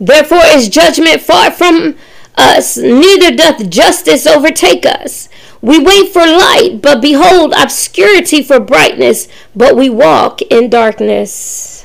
Therefore 0.00 0.40
is 0.44 0.68
judgment 0.68 1.20
far 1.20 1.50
from 1.50 1.96
us, 2.38 2.76
neither 2.76 3.34
doth 3.34 3.68
justice 3.68 4.26
overtake 4.26 4.86
us. 4.86 5.28
We 5.60 5.78
wait 5.78 6.12
for 6.12 6.24
light, 6.24 6.78
but 6.80 7.02
behold 7.02 7.52
obscurity 7.56 8.42
for 8.42 8.60
brightness, 8.60 9.28
but 9.56 9.76
we 9.76 9.90
walk 9.90 10.40
in 10.42 10.70
darkness. 10.70 11.84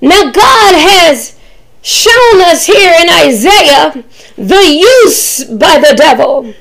Now, 0.00 0.30
God 0.30 0.74
has 0.74 1.38
shown 1.82 2.40
us 2.40 2.66
here 2.66 2.94
in 3.00 3.08
Isaiah 3.08 4.04
the 4.36 4.66
use 5.04 5.44
by 5.44 5.78
the 5.78 5.94
devil, 5.96 6.54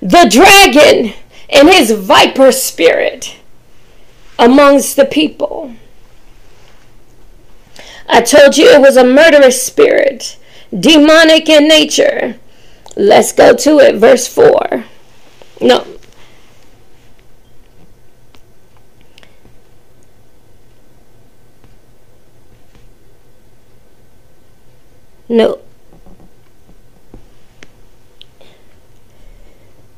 the 0.00 0.28
dragon, 0.30 1.14
and 1.50 1.68
his 1.68 1.90
viper 1.90 2.50
spirit 2.50 3.36
amongst 4.38 4.96
the 4.96 5.04
people. 5.04 5.74
I 8.08 8.20
told 8.20 8.56
you 8.56 8.68
it 8.68 8.80
was 8.80 8.96
a 8.96 9.04
murderous 9.04 9.62
spirit, 9.62 10.38
demonic 10.78 11.48
in 11.48 11.68
nature. 11.68 12.36
Let's 12.96 13.32
go 13.32 13.54
to 13.54 13.78
it, 13.78 13.96
verse 13.96 14.26
4. 14.26 14.84
No. 15.60 15.86
No. 25.28 25.60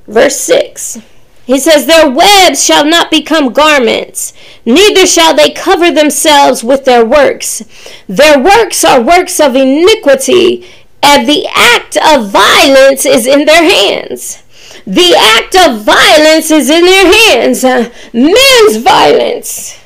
Verse 0.07 0.39
6. 0.39 0.99
He 1.47 1.59
says, 1.59 1.87
Their 1.87 2.11
webs 2.11 2.65
shall 2.65 2.85
not 2.85 3.11
become 3.11 3.53
garments, 3.53 4.33
neither 4.65 5.07
shall 5.07 5.35
they 5.35 5.51
cover 5.51 5.91
themselves 5.91 6.65
with 6.65 6.85
their 6.85 7.05
works. 7.05 7.63
Their 8.09 8.39
works 8.43 8.85
are 8.85 9.01
works 9.01 9.41
of 9.41 9.55
iniquity, 9.55 10.67
and 11.03 11.29
the 11.29 11.47
act 11.55 11.97
of 11.97 12.31
violence 12.31 13.05
is 13.05 13.27
in 13.27 13.45
their 13.45 13.63
hands. 13.63 14.43
The 14.87 15.15
act 15.17 15.55
of 15.55 15.83
violence 15.83 16.51
is 16.51 16.69
in 16.69 16.85
their 16.85 17.13
hands. 17.13 17.63
Men's 18.13 18.77
violence. 18.83 19.79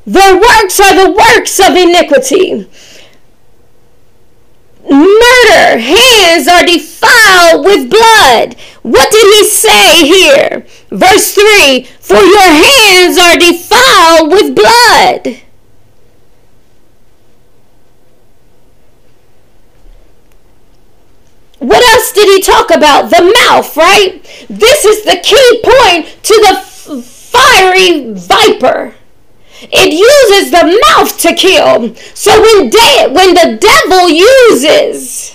Their 0.06 0.34
works 0.34 0.80
are 0.80 0.94
the 0.94 1.10
works 1.12 1.60
of 1.60 1.76
iniquity. 1.76 2.68
Murder, 4.88 5.78
hands 5.78 6.48
are 6.48 6.64
defiled 6.64 7.64
with 7.64 7.90
blood. 7.90 8.56
What 8.82 9.12
did 9.12 9.34
he 9.36 9.44
say 9.44 10.06
here? 10.06 10.66
Verse 10.90 11.34
3 11.34 11.84
For 12.00 12.16
your 12.16 12.40
hands 12.40 13.18
are 13.18 13.36
defiled 13.36 14.32
with 14.32 14.56
blood. 14.56 15.42
What 21.58 21.86
else 21.92 22.12
did 22.12 22.26
he 22.26 22.40
talk 22.40 22.70
about? 22.70 23.10
The 23.10 23.32
mouth, 23.38 23.76
right? 23.76 24.22
This 24.48 24.86
is 24.86 25.04
the 25.04 25.20
key 25.22 25.62
point 25.62 26.06
to 26.22 26.34
the 26.88 27.02
fiery 27.02 28.14
viper. 28.14 28.94
It 29.62 29.92
uses 29.92 30.50
the 30.50 30.80
mouth 30.88 31.18
to 31.18 31.34
kill. 31.34 31.94
So 32.14 32.40
when 32.40 32.70
de- 32.70 33.08
when 33.12 33.34
the 33.34 33.58
devil 33.60 34.08
uses 34.08 35.34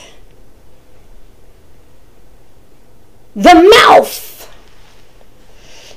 the 3.36 3.54
mouth, 3.54 4.26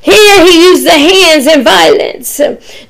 here 0.00 0.46
he 0.46 0.68
used 0.70 0.86
the 0.86 0.90
hands 0.90 1.46
in 1.46 1.62
violence. 1.62 2.38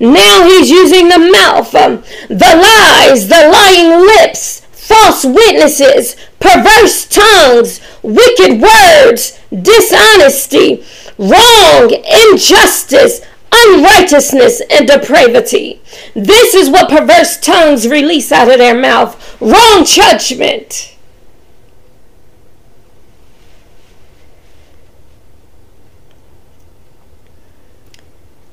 Now 0.01 0.45
he's 0.45 0.70
using 0.70 1.09
the 1.09 1.18
mouth, 1.18 1.70
the 1.72 1.99
lies, 2.28 3.28
the 3.28 3.49
lying 3.53 4.07
lips, 4.07 4.61
false 4.72 5.24
witnesses, 5.24 6.16
perverse 6.39 7.07
tongues, 7.07 7.80
wicked 8.03 8.61
words, 8.61 9.39
dishonesty, 9.51 10.84
wrong, 11.18 11.91
injustice, 12.30 13.20
unrighteousness 13.53 14.61
and 14.71 14.87
depravity. 14.87 15.81
This 16.15 16.55
is 16.55 16.71
what 16.71 16.91
perverse 16.91 17.39
tongues 17.39 17.89
release 17.89 18.31
out 18.33 18.51
of 18.51 18.59
their 18.59 18.79
mouth 18.79 19.41
wrong 19.41 19.85
judgment. 19.85 20.95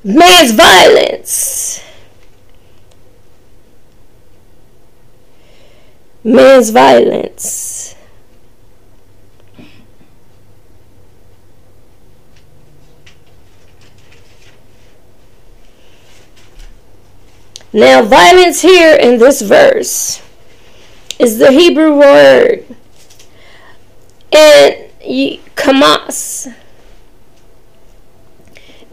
Man's 0.04 0.52
violence. 0.52 1.82
Man's 6.24 6.70
violence. 6.70 7.84
Now, 17.76 18.03
violence 18.03 18.61
here 18.61 18.95
in 18.95 19.19
this 19.19 19.41
verse 19.41 20.21
is 21.19 21.39
the 21.39 21.51
Hebrew 21.51 21.99
word 21.99 22.63
and 24.32 24.91
kamas. 25.55 26.47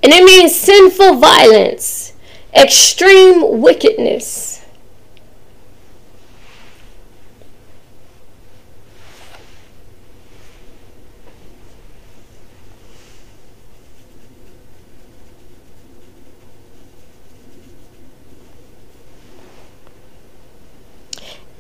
And 0.03 0.12
it 0.12 0.24
means 0.24 0.57
sinful 0.57 1.18
violence, 1.18 2.14
extreme 2.53 3.61
wickedness. 3.61 4.52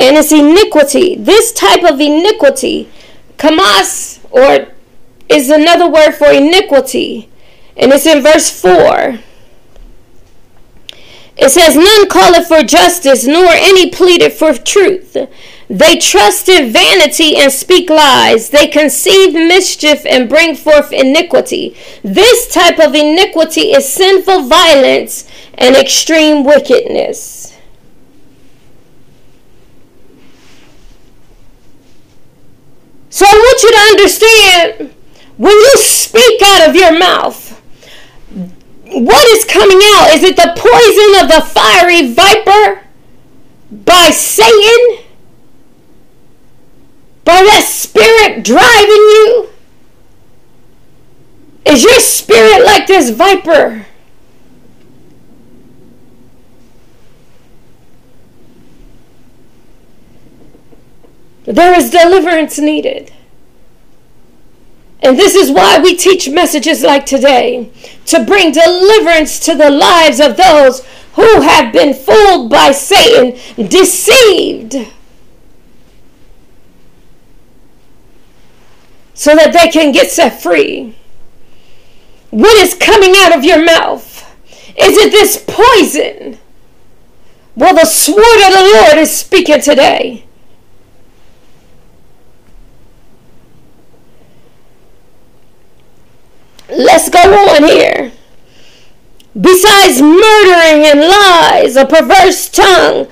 And 0.02 0.16
it's 0.16 0.32
iniquity. 0.32 1.14
This 1.14 1.52
type 1.52 1.84
of 1.84 2.00
iniquity, 2.00 2.90
kamas, 3.38 4.18
or 4.30 4.66
is 5.28 5.48
another 5.48 5.88
word 5.88 6.12
for 6.12 6.30
iniquity, 6.30 7.28
and 7.76 7.92
it's 7.92 8.04
in 8.04 8.20
verse 8.22 8.50
4. 8.50 9.20
It 11.36 11.50
says, 11.50 11.76
None 11.76 12.08
calleth 12.08 12.48
for 12.48 12.62
justice, 12.62 13.26
nor 13.26 13.46
any 13.46 13.90
pleaded 13.90 14.32
for 14.32 14.52
truth. 14.54 15.16
They 15.68 15.96
trust 15.96 16.48
in 16.48 16.72
vanity 16.72 17.36
and 17.36 17.50
speak 17.50 17.88
lies. 17.88 18.50
They 18.50 18.66
conceive 18.66 19.32
mischief 19.32 20.04
and 20.04 20.28
bring 20.28 20.54
forth 20.54 20.92
iniquity. 20.92 21.76
This 22.02 22.52
type 22.52 22.78
of 22.78 22.94
iniquity 22.94 23.72
is 23.72 23.90
sinful 23.90 24.42
violence 24.48 25.26
and 25.54 25.76
extreme 25.76 26.44
wickedness. 26.44 27.51
So 33.12 33.26
I 33.28 33.34
want 33.34 33.62
you 33.62 33.70
to 33.70 33.78
understand 33.92 34.94
when 35.36 35.52
you 35.52 35.72
speak 35.76 36.40
out 36.42 36.70
of 36.70 36.74
your 36.74 36.98
mouth, 36.98 37.60
what 38.86 39.28
is 39.36 39.44
coming 39.44 39.78
out? 39.96 40.14
Is 40.14 40.22
it 40.22 40.34
the 40.34 40.54
poison 40.56 41.20
of 41.20 41.28
the 41.28 41.42
fiery 41.46 42.10
viper 42.14 42.86
by 43.70 44.08
Satan? 44.08 45.04
By 47.24 47.42
that 47.42 47.64
spirit 47.68 48.44
driving 48.44 48.88
you? 48.88 49.50
Is 51.66 51.84
your 51.84 52.00
spirit 52.00 52.64
like 52.64 52.86
this 52.86 53.10
viper? 53.10 53.84
There 61.44 61.74
is 61.74 61.90
deliverance 61.90 62.58
needed. 62.58 63.12
And 65.02 65.18
this 65.18 65.34
is 65.34 65.50
why 65.50 65.80
we 65.80 65.96
teach 65.96 66.28
messages 66.28 66.82
like 66.82 67.04
today 67.04 67.70
to 68.06 68.24
bring 68.24 68.52
deliverance 68.52 69.40
to 69.40 69.54
the 69.56 69.70
lives 69.70 70.20
of 70.20 70.36
those 70.36 70.86
who 71.14 71.40
have 71.40 71.72
been 71.72 71.92
fooled 71.92 72.50
by 72.50 72.70
Satan, 72.70 73.38
deceived, 73.68 74.76
so 79.12 79.34
that 79.34 79.52
they 79.52 79.68
can 79.68 79.92
get 79.92 80.10
set 80.10 80.40
free. 80.40 80.96
What 82.30 82.56
is 82.58 82.74
coming 82.74 83.12
out 83.18 83.36
of 83.36 83.44
your 83.44 83.62
mouth? 83.62 84.10
Is 84.78 84.96
it 84.96 85.10
this 85.10 85.44
poison? 85.46 86.38
Well, 87.54 87.74
the 87.74 87.84
sword 87.84 88.18
of 88.18 88.52
the 88.52 88.70
Lord 88.74 88.98
is 88.98 89.14
speaking 89.14 89.60
today. 89.60 90.24
Let's 96.76 97.08
go 97.10 97.18
on 97.18 97.64
here. 97.64 98.12
Besides 99.38 100.00
murdering 100.00 100.84
and 100.86 101.00
lies, 101.00 101.76
a 101.76 101.86
perverse 101.86 102.48
tongue, 102.48 103.06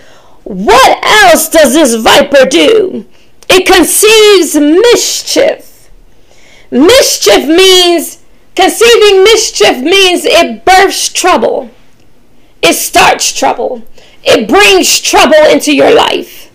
what 0.44 0.98
else 1.04 1.48
does 1.48 1.74
this 1.74 1.94
viper 1.94 2.46
do? 2.46 3.06
It 3.48 3.66
conceives 3.66 4.54
mischief. 4.54 5.90
Mischief 6.70 7.46
means, 7.46 8.22
conceiving 8.54 9.24
mischief 9.24 9.78
means 9.78 10.24
it 10.24 10.64
births 10.64 11.12
trouble. 11.12 11.70
It 12.62 12.74
starts 12.74 13.32
trouble. 13.32 13.82
It 14.22 14.48
brings 14.48 15.00
trouble 15.00 15.50
into 15.50 15.74
your 15.74 15.94
life. 15.94 16.50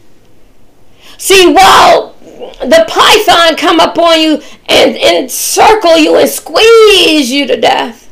See, 1.18 1.52
while 1.52 2.15
the 2.36 2.86
python 2.88 3.56
come 3.56 3.80
up 3.80 3.98
on 3.98 4.20
you 4.20 4.42
and 4.68 4.96
encircle 4.96 5.98
you 5.98 6.18
and 6.18 6.30
squeeze 6.30 7.32
you 7.32 7.48
to 7.48 7.60
death, 7.60 8.10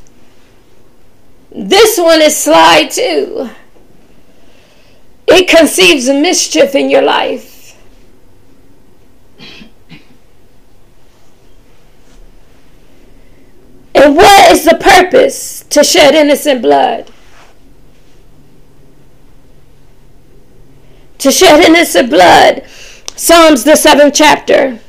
this 1.51 1.97
one 1.97 2.21
is 2.21 2.35
sly 2.35 2.87
too. 2.89 3.49
It 5.27 5.47
conceives 5.47 6.07
mischief 6.09 6.75
in 6.75 6.89
your 6.89 7.01
life. 7.01 7.53
And 13.95 14.15
what 14.15 14.51
is 14.51 14.65
the 14.65 14.75
purpose 14.75 15.63
to 15.69 15.83
shed 15.83 16.15
innocent 16.15 16.61
blood? 16.61 17.09
To 21.19 21.31
shed 21.31 21.63
innocent 21.63 22.09
blood. 22.09 22.63
Psalms, 23.15 23.63
the 23.63 23.75
seventh 23.75 24.15
chapter. 24.15 24.79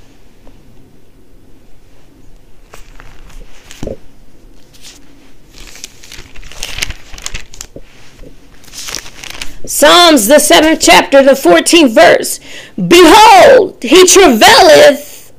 Psalms, 9.67 10.27
the 10.27 10.39
seventh 10.39 10.81
chapter, 10.81 11.23
the 11.23 11.33
14th 11.33 11.95
verse. 11.95 12.41
Behold, 12.77 13.83
he 13.83 14.07
travaileth 14.07 15.33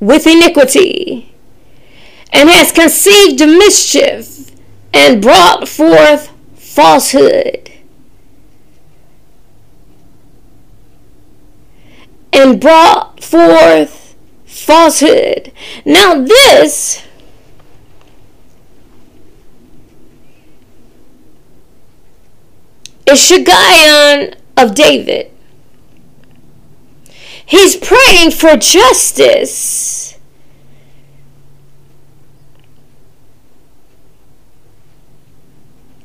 with 0.00 0.26
iniquity, 0.26 1.34
and 2.32 2.48
has 2.48 2.72
conceived 2.72 3.40
mischief, 3.40 4.50
and 4.92 5.22
brought 5.22 5.68
forth 5.68 6.32
falsehood. 6.56 7.71
And 12.32 12.60
brought 12.60 13.22
forth 13.22 14.16
falsehood. 14.46 15.52
Now, 15.84 16.22
this 16.22 17.06
is 23.06 23.18
Shiggaion 23.20 24.34
of 24.56 24.74
David. 24.74 25.30
He's 27.44 27.76
praying 27.76 28.30
for 28.30 28.56
justice. 28.56 29.91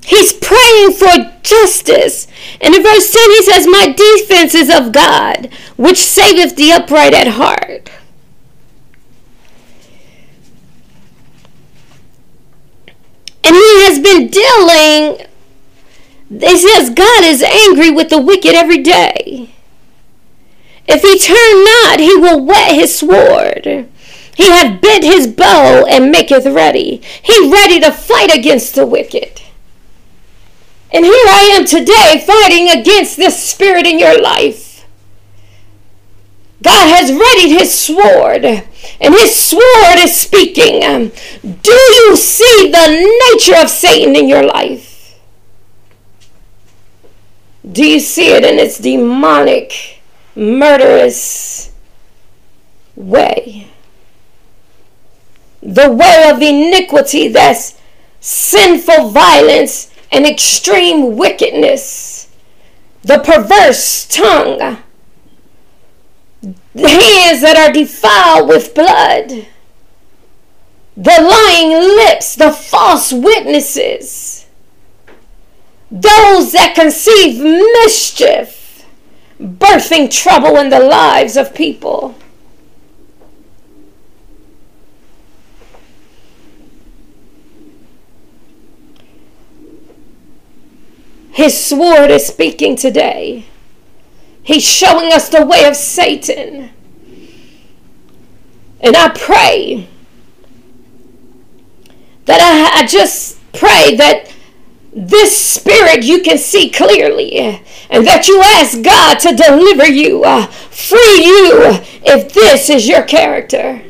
He's 0.08 0.32
praying 0.32 0.94
for 0.94 1.34
justice. 1.44 2.28
And 2.62 2.74
in 2.74 2.82
verse 2.82 3.12
10, 3.12 3.30
he 3.30 3.44
says, 3.44 3.68
My 3.68 3.94
defense 3.94 4.56
is 4.56 4.70
of 4.74 4.94
God, 4.94 5.50
which 5.76 5.98
saveth 5.98 6.56
the 6.56 6.72
upright 6.72 7.14
at 7.14 7.28
heart. 7.28 7.92
And 13.44 13.54
he 13.54 13.84
has 13.84 14.00
been 14.00 14.28
dealing 14.30 15.28
it 16.30 16.58
says 16.58 16.90
God 16.90 17.24
is 17.26 17.44
angry 17.44 17.90
with 17.90 18.10
the 18.10 18.22
wicked 18.22 18.54
every 18.54 18.80
day. 18.80 19.54
If 20.88 21.02
he 21.02 21.20
turn 21.20 21.64
not, 21.64 22.00
he 22.00 22.16
will 22.16 22.46
whet 22.46 22.76
his 22.76 22.98
sword. 22.98 23.90
He 24.36 24.50
hath 24.50 24.82
bent 24.82 25.04
his 25.04 25.28
bow 25.28 25.86
and 25.86 26.12
maketh 26.12 26.46
ready. 26.46 27.02
He 27.24 27.52
ready 27.52 27.82
to 27.82 27.92
fight 27.92 28.34
against 28.34 28.76
the 28.76 28.86
wicked. 28.86 29.42
And 30.92 31.04
here 31.04 31.14
I 31.14 31.52
am 31.54 31.66
today 31.66 32.24
fighting 32.26 32.70
against 32.70 33.18
this 33.18 33.42
spirit 33.44 33.86
in 33.86 34.00
your 34.00 34.22
life. 34.22 34.86
God 36.64 36.88
has 36.88 37.12
readied 37.12 37.60
his 37.60 37.74
sword, 37.74 38.44
and 38.44 39.14
his 39.14 39.36
sword 39.36 40.00
is 40.00 40.20
speaking. 40.20 41.12
Do 41.62 41.72
you 41.72 42.16
see 42.16 42.72
the 42.72 43.32
nature 43.32 43.62
of 43.62 43.70
Satan 43.70 44.16
in 44.16 44.28
your 44.28 44.44
life? 44.44 45.20
Do 47.70 47.86
you 47.86 48.00
see 48.00 48.32
it 48.32 48.44
in 48.44 48.58
its 48.58 48.80
demonic, 48.80 50.02
murderous 50.36 51.72
way? 52.96 53.68
The 55.62 55.92
way 55.92 56.30
of 56.30 56.42
iniquity 56.42 57.28
that's 57.28 57.78
sinful 58.20 59.10
violence 59.10 59.92
and 60.12 60.26
extreme 60.26 61.18
wickedness. 61.18 62.30
The 63.04 63.20
perverse 63.20 64.06
tongue. 64.08 64.78
The 66.74 66.90
hands 66.90 67.42
that 67.42 67.58
are 67.58 67.74
defiled 67.74 68.50
with 68.50 68.76
blood. 68.76 69.48
The 70.96 71.22
lying 71.22 71.72
lips, 71.72 72.36
the 72.36 72.52
false 72.52 73.12
witnesses 73.12 74.48
those 75.90 76.52
that 76.52 76.76
conceive 76.76 77.42
mischief, 77.42 78.86
birthing 79.40 80.12
trouble 80.12 80.58
in 80.58 80.70
the 80.70 80.80
lives 80.80 81.38
of 81.38 81.54
people. 81.54 82.16
His 91.38 91.56
sword 91.56 92.10
is 92.10 92.26
speaking 92.26 92.76
today. 92.76 93.46
He's 94.42 94.64
showing 94.64 95.14
us 95.14 95.30
the 95.30 95.46
way 95.46 95.66
of 95.66 95.76
Satan. 95.76 96.72
And 98.82 98.98
I 98.98 99.10
pray 99.10 99.88
that 102.26 102.42
I, 102.42 102.80
I 102.82 102.88
just 102.88 103.38
pray 103.54 103.96
that 103.98 104.34
this 104.92 105.38
spirit 105.38 106.02
you 106.02 106.24
can 106.24 106.40
see 106.40 106.72
clearly 106.72 107.38
and 107.92 108.08
that 108.08 108.28
you 108.28 108.42
ask 108.42 108.82
God 108.82 109.20
to 109.20 109.36
deliver 109.36 109.86
you, 109.86 110.24
uh, 110.24 110.48
free 110.48 111.24
you 111.24 111.60
if 112.04 112.34
this 112.34 112.68
is 112.72 112.88
your 112.88 113.04
character. 113.04 113.84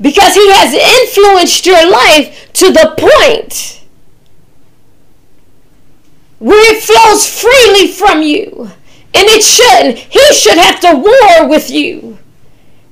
Because 0.00 0.34
he 0.34 0.50
has 0.50 0.74
influenced 0.74 1.64
your 1.66 1.88
life 1.88 2.52
to 2.54 2.72
the 2.72 2.96
point 2.98 3.77
where 6.38 6.74
it 6.74 6.82
flows 6.82 7.28
freely 7.28 7.92
from 7.92 8.22
you. 8.22 8.70
And 9.14 9.26
it 9.26 9.42
shouldn't. 9.42 9.98
He 9.98 10.32
should 10.32 10.58
have 10.58 10.80
to 10.80 10.94
war 10.94 11.48
with 11.48 11.70
you 11.70 12.18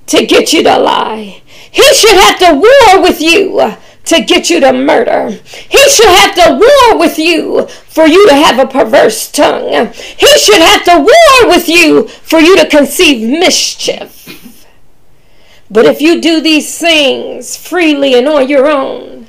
to 0.06 0.24
get 0.24 0.52
you 0.52 0.62
to 0.62 0.78
lie. 0.78 1.42
He 1.70 1.94
should 1.94 2.16
have 2.16 2.38
to 2.38 2.54
war 2.54 3.02
with 3.02 3.20
you 3.20 3.76
to 4.06 4.22
get 4.22 4.48
you 4.48 4.60
to 4.60 4.72
murder. 4.72 5.30
He 5.30 5.88
should 5.90 6.08
have 6.08 6.34
to 6.36 6.52
war 6.52 6.98
with 6.98 7.18
you 7.18 7.66
for 7.66 8.06
you 8.06 8.26
to 8.28 8.34
have 8.34 8.58
a 8.58 8.66
perverse 8.66 9.30
tongue. 9.30 9.92
He 9.92 10.38
should 10.38 10.62
have 10.62 10.84
to 10.84 10.98
war 10.98 11.48
with 11.50 11.68
you 11.68 12.08
for 12.08 12.38
you 12.38 12.56
to 12.56 12.68
conceive 12.68 13.28
mischief. 13.28 14.66
But 15.70 15.86
if 15.86 16.00
you 16.00 16.20
do 16.20 16.40
these 16.40 16.78
things 16.78 17.56
freely 17.56 18.14
and 18.14 18.28
on 18.28 18.48
your 18.48 18.68
own, 18.68 19.26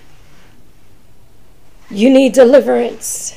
you 1.89 2.09
need 2.09 2.33
deliverance. 2.33 3.35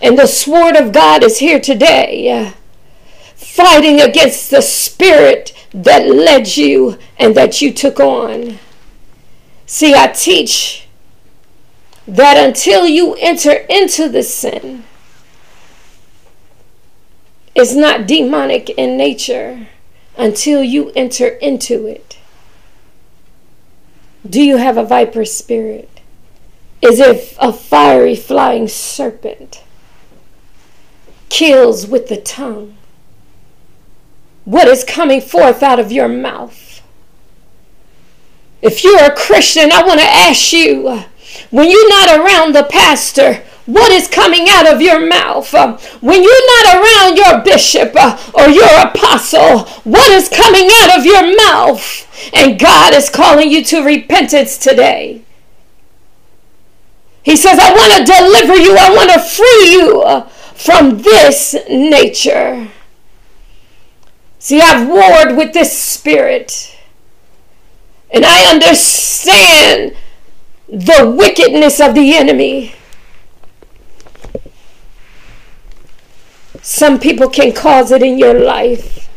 And 0.00 0.18
the 0.18 0.26
sword 0.26 0.76
of 0.76 0.92
God 0.92 1.24
is 1.24 1.38
here 1.38 1.60
today, 1.60 2.30
uh, 2.30 2.52
fighting 3.34 4.00
against 4.00 4.50
the 4.50 4.62
spirit 4.62 5.52
that 5.72 6.06
led 6.06 6.56
you 6.56 6.98
and 7.18 7.34
that 7.34 7.60
you 7.60 7.72
took 7.72 7.98
on. 7.98 8.58
See, 9.66 9.94
I 9.94 10.06
teach 10.08 10.86
that 12.06 12.36
until 12.36 12.86
you 12.86 13.14
enter 13.18 13.52
into 13.68 14.08
the 14.08 14.22
sin, 14.22 14.84
it's 17.54 17.74
not 17.74 18.06
demonic 18.06 18.70
in 18.70 18.96
nature 18.96 19.66
until 20.16 20.62
you 20.62 20.90
enter 20.94 21.26
into 21.26 21.86
it. 21.86 22.18
Do 24.28 24.40
you 24.40 24.56
have 24.56 24.76
a 24.76 24.84
viper 24.84 25.24
spirit? 25.24 26.00
Is 26.80 27.00
it 27.00 27.36
a 27.40 27.52
fiery 27.52 28.14
flying 28.14 28.68
serpent? 28.68 29.64
Kills 31.28 31.86
with 31.86 32.08
the 32.08 32.16
tongue. 32.16 32.76
What 34.44 34.68
is 34.68 34.84
coming 34.84 35.20
forth 35.20 35.62
out 35.62 35.78
of 35.78 35.92
your 35.92 36.08
mouth? 36.08 36.82
If 38.62 38.82
you're 38.82 39.04
a 39.04 39.14
Christian, 39.14 39.70
I 39.70 39.82
want 39.82 40.00
to 40.00 40.06
ask 40.06 40.52
you 40.52 41.04
when 41.50 41.70
you're 41.70 41.88
not 41.88 42.18
around 42.18 42.54
the 42.54 42.64
pastor, 42.64 43.42
what 43.66 43.92
is 43.92 44.08
coming 44.08 44.46
out 44.48 44.66
of 44.66 44.80
your 44.80 45.06
mouth? 45.06 45.52
When 46.00 46.22
you're 46.22 46.64
not 46.64 46.74
around 46.74 47.16
your 47.18 47.44
bishop 47.44 47.92
uh, 47.94 48.18
or 48.32 48.48
your 48.48 48.80
apostle, 48.80 49.66
what 49.84 50.10
is 50.10 50.30
coming 50.30 50.68
out 50.80 50.98
of 50.98 51.04
your 51.04 51.36
mouth? 51.36 52.32
And 52.32 52.58
God 52.58 52.94
is 52.94 53.10
calling 53.10 53.50
you 53.50 53.62
to 53.64 53.82
repentance 53.82 54.56
today. 54.56 55.22
He 57.22 57.36
says, 57.36 57.58
I 57.60 57.72
want 57.72 58.06
to 58.06 58.12
deliver 58.12 58.56
you, 58.56 58.76
I 58.76 58.90
want 58.94 59.10
to 59.12 59.20
free 59.20 59.72
you 59.72 60.02
uh, 60.02 60.28
from 60.54 61.02
this 61.02 61.54
nature. 61.68 62.68
See, 64.38 64.60
I've 64.60 64.88
warred 64.88 65.36
with 65.36 65.52
this 65.52 65.76
spirit. 65.76 66.76
And 68.10 68.24
I 68.24 68.50
understand 68.50 69.94
the 70.68 71.14
wickedness 71.16 71.80
of 71.80 71.94
the 71.94 72.14
enemy. 72.14 72.74
Some 76.62 76.98
people 76.98 77.28
can 77.28 77.52
cause 77.52 77.90
it 77.92 78.02
in 78.02 78.18
your 78.18 78.34
life. 78.34 79.07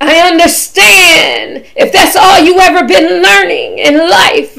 I 0.00 0.28
understand 0.30 1.64
if 1.76 1.92
that's 1.92 2.16
all 2.16 2.40
you 2.40 2.58
ever 2.60 2.86
been 2.86 3.22
learning 3.22 3.78
in 3.78 3.98
life. 3.98 4.56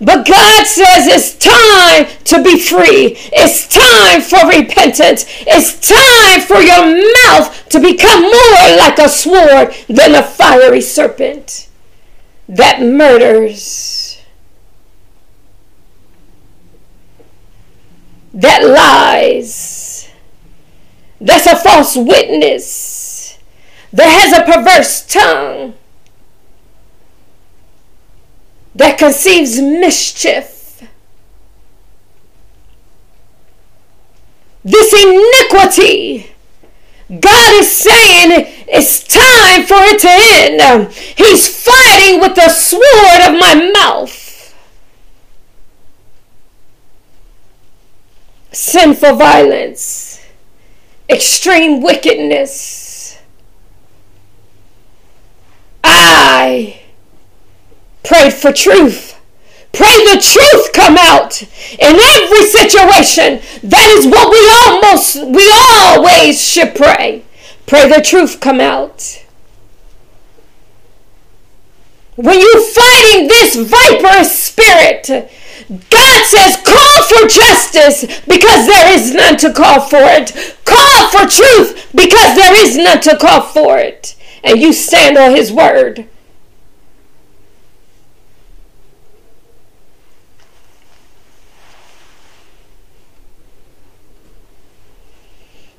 But 0.00 0.26
God 0.26 0.66
says 0.66 1.06
it's 1.08 1.34
time 1.36 2.06
to 2.24 2.42
be 2.42 2.60
free. 2.60 3.16
It's 3.32 3.66
time 3.66 4.20
for 4.20 4.46
repentance. 4.48 5.24
It's 5.40 5.88
time 5.88 6.40
for 6.40 6.60
your 6.60 6.86
mouth 7.24 7.68
to 7.70 7.80
become 7.80 8.22
more 8.22 8.76
like 8.78 8.98
a 8.98 9.08
sword 9.08 9.74
than 9.88 10.14
a 10.14 10.22
fiery 10.22 10.80
serpent 10.80 11.68
that 12.48 12.80
murders, 12.80 14.22
that 18.32 18.64
lies, 18.64 20.10
that's 21.20 21.46
a 21.46 21.56
false 21.56 21.96
witness, 21.96 22.87
that 23.92 24.08
has 24.08 24.32
a 24.32 24.44
perverse 24.44 25.06
tongue 25.06 25.74
that 28.74 28.98
conceives 28.98 29.60
mischief. 29.60 30.86
This 34.64 34.92
iniquity, 34.92 36.30
God 37.08 37.54
is 37.54 37.72
saying 37.72 38.44
it's 38.68 39.02
time 39.04 39.64
for 39.64 39.78
it 39.80 39.98
to 40.00 40.08
end. 40.10 40.92
He's 40.92 41.64
fighting 41.64 42.20
with 42.20 42.34
the 42.34 42.48
sword 42.48 42.82
of 43.26 43.40
my 43.40 43.70
mouth. 43.72 44.54
Sinful 48.52 49.14
violence, 49.16 50.20
extreme 51.08 51.80
wickedness. 51.80 52.77
I 56.20 56.80
prayed 58.02 58.32
for 58.32 58.52
truth. 58.52 59.14
Pray 59.72 59.96
the 60.10 60.20
truth 60.20 60.72
come 60.72 60.96
out 60.98 61.40
in 61.42 61.94
every 61.94 62.42
situation. 62.42 63.40
That 63.62 63.88
is 63.96 64.06
what 64.06 64.26
we 64.32 64.42
almost, 64.66 65.16
we 65.24 65.46
always 65.78 66.42
should 66.42 66.74
pray. 66.74 67.24
Pray 67.66 67.88
the 67.88 68.02
truth 68.02 68.40
come 68.40 68.60
out. 68.60 69.24
When 72.16 72.40
you're 72.40 72.62
fighting 72.62 73.28
this 73.28 73.54
viperous 73.54 74.42
spirit, 74.42 75.30
God 75.68 76.24
says, 76.24 76.56
call 76.64 77.02
for 77.04 77.28
justice 77.28 78.20
because 78.26 78.66
there 78.66 78.92
is 78.98 79.14
none 79.14 79.36
to 79.36 79.52
call 79.52 79.80
for 79.82 80.00
it. 80.00 80.56
Call 80.64 81.10
for 81.10 81.28
truth 81.28 81.90
because 81.94 82.34
there 82.34 82.66
is 82.66 82.76
none 82.76 83.00
to 83.02 83.16
call 83.16 83.42
for 83.42 83.78
it. 83.78 84.16
And 84.42 84.60
you 84.60 84.72
stand 84.72 85.16
on 85.16 85.34
his 85.34 85.52
word. 85.52 86.08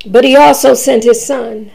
But 0.05 0.24
he 0.24 0.36
also 0.36 0.74
sent 0.74 1.03
his 1.03 1.26
son. 1.26 1.72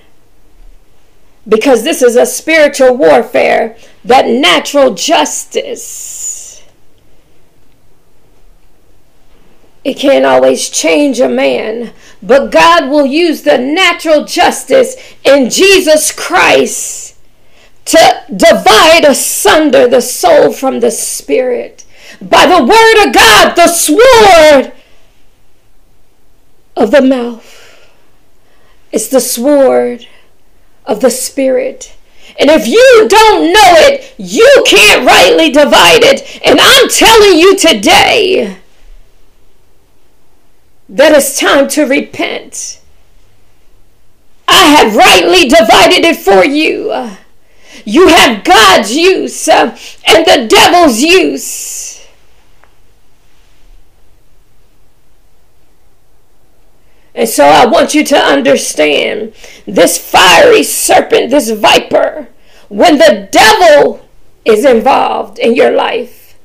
Because 1.46 1.84
this 1.84 2.00
is 2.02 2.16
a 2.16 2.24
spiritual 2.24 2.96
warfare, 2.96 3.76
that 4.04 4.26
natural 4.26 4.94
justice. 4.94 6.33
It 9.84 9.98
can't 9.98 10.24
always 10.24 10.70
change 10.70 11.20
a 11.20 11.28
man, 11.28 11.92
but 12.22 12.50
God 12.50 12.90
will 12.90 13.04
use 13.04 13.42
the 13.42 13.58
natural 13.58 14.24
justice 14.24 14.96
in 15.24 15.50
Jesus 15.50 16.10
Christ 16.10 17.16
to 17.84 18.24
divide 18.34 19.04
asunder 19.04 19.86
the 19.86 20.00
soul 20.00 20.52
from 20.52 20.80
the 20.80 20.90
spirit. 20.90 21.84
By 22.20 22.46
the 22.46 22.64
word 22.64 23.06
of 23.06 23.14
God, 23.14 23.54
the 23.54 23.68
sword 23.68 24.72
of 26.76 26.90
the 26.90 27.02
mouth. 27.02 27.90
It's 28.92 29.08
the 29.08 29.20
sword 29.20 30.06
of 30.84 31.00
the 31.00 31.10
Spirit. 31.10 31.96
And 32.38 32.50
if 32.50 32.66
you 32.66 33.06
don't 33.08 33.52
know 33.52 33.74
it, 33.76 34.14
you 34.18 34.64
can't 34.66 35.06
rightly 35.06 35.50
divide 35.50 36.02
it. 36.02 36.40
And 36.44 36.58
I'm 36.60 36.88
telling 36.88 37.38
you 37.38 37.56
today 37.56 38.58
that 40.88 41.12
it's 41.12 41.38
time 41.38 41.68
to 41.68 41.84
repent. 41.84 42.80
I 44.46 44.62
have 44.62 44.94
rightly 44.94 45.48
divided 45.48 46.04
it 46.04 46.16
for 46.16 46.44
you. 46.44 47.16
You 47.84 48.08
have 48.08 48.44
God's 48.44 48.94
use 48.94 49.48
uh, 49.48 49.76
and 50.06 50.26
the 50.26 50.46
devil's 50.48 51.00
use. 51.00 52.06
And 57.14 57.28
so 57.28 57.44
I 57.44 57.64
want 57.66 57.94
you 57.94 58.04
to 58.04 58.16
understand 58.16 59.34
this 59.66 59.98
fiery 59.98 60.64
serpent, 60.64 61.30
this 61.30 61.50
viper, 61.50 62.28
when 62.68 62.98
the 62.98 63.28
devil 63.30 64.06
is 64.44 64.64
involved 64.64 65.38
in 65.38 65.54
your 65.54 65.70
life, 65.70 66.36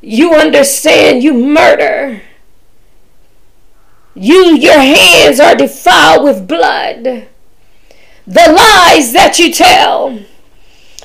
you 0.00 0.34
understand 0.34 1.22
you 1.22 1.34
murder. 1.34 2.22
You, 4.16 4.56
your 4.56 4.80
hands 4.80 5.38
are 5.38 5.54
defiled 5.54 6.24
with 6.24 6.48
blood. 6.48 7.28
The 8.26 8.52
lies 8.52 9.12
that 9.12 9.38
you 9.38 9.52
tell, 9.52 10.18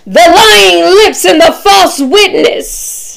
the 0.05 0.33
lying 0.35 0.83
lips 0.95 1.25
and 1.25 1.39
the 1.39 1.51
false 1.51 1.99
witness 1.99 3.11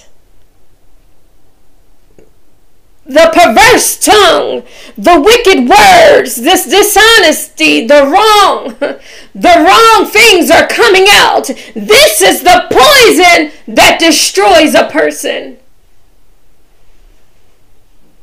the 3.07 3.31
perverse 3.35 3.99
tongue, 3.99 4.63
the 4.97 5.21
wicked 5.21 5.69
words, 5.69 6.37
this 6.37 6.67
dishonesty, 6.67 7.87
the 7.87 8.03
wrong, 8.03 8.77
the 9.35 9.65
wrong 9.67 10.11
things 10.11 10.51
are 10.51 10.67
coming 10.67 11.07
out. 11.11 11.47
This 11.75 12.23
is 12.23 12.43
the 12.43 12.67
poison 12.71 13.53
that 13.75 13.99
destroys 14.01 14.75
a 14.75 14.89
person. 14.89 15.59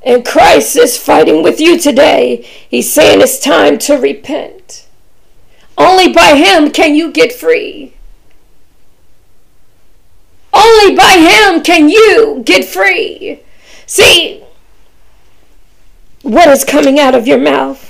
And 0.04 0.26
Christ 0.26 0.76
is 0.76 0.98
fighting 0.98 1.44
with 1.44 1.60
you 1.60 1.80
today. 1.80 2.38
He's 2.70 2.92
saying 2.92 3.22
it's 3.22 3.40
time 3.40 3.78
to 3.80 3.96
repent. 3.96 4.88
Only 5.78 6.12
by 6.12 6.36
Him 6.36 6.72
can 6.72 6.96
you 6.96 7.12
get 7.12 7.32
free. 7.32 7.94
Only 10.54 10.96
by 10.96 11.18
Him 11.18 11.62
can 11.62 11.88
you 11.88 12.42
get 12.46 12.66
free. 12.66 13.42
See, 13.86 14.44
what 16.24 16.50
is 16.50 16.64
coming 16.64 17.00
out 17.00 17.16
of 17.16 17.28
your 17.28 17.40
mouth? 17.40 17.88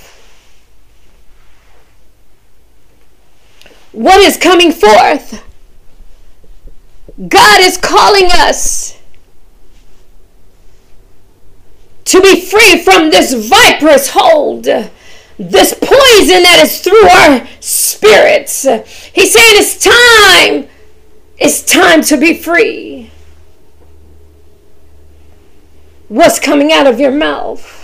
What 3.92 4.22
is 4.22 4.38
coming 4.38 4.72
forth? 4.72 5.44
God 7.28 7.60
is 7.62 7.78
calling 7.78 8.30
us 8.32 9.01
to 12.06 12.22
be 12.22 12.42
free 12.42 12.84
from 12.84 13.10
this 13.10 13.34
viperous 13.34 14.10
hold, 14.10 14.64
this 14.64 15.74
poison 15.74 16.44
that 16.44 16.60
is 16.64 16.82
through 16.82 17.08
our 17.08 17.48
spirits. 17.60 18.64
He's 19.14 19.34
saying 19.34 19.56
it's 19.58 19.78
time, 19.78 20.68
it's 21.38 21.64
time 21.64 22.02
to 22.04 22.18
be 22.18 22.34
free. 22.36 23.12
What's 26.08 26.40
coming 26.40 26.72
out 26.74 26.88
of 26.88 27.00
your 27.00 27.12
mouth? 27.12 27.81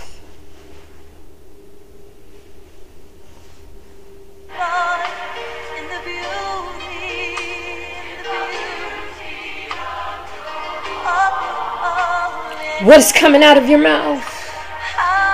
What's 12.88 13.12
coming 13.12 13.42
out 13.42 13.58
of 13.58 13.68
your 13.68 13.80
mouth? 13.80 14.24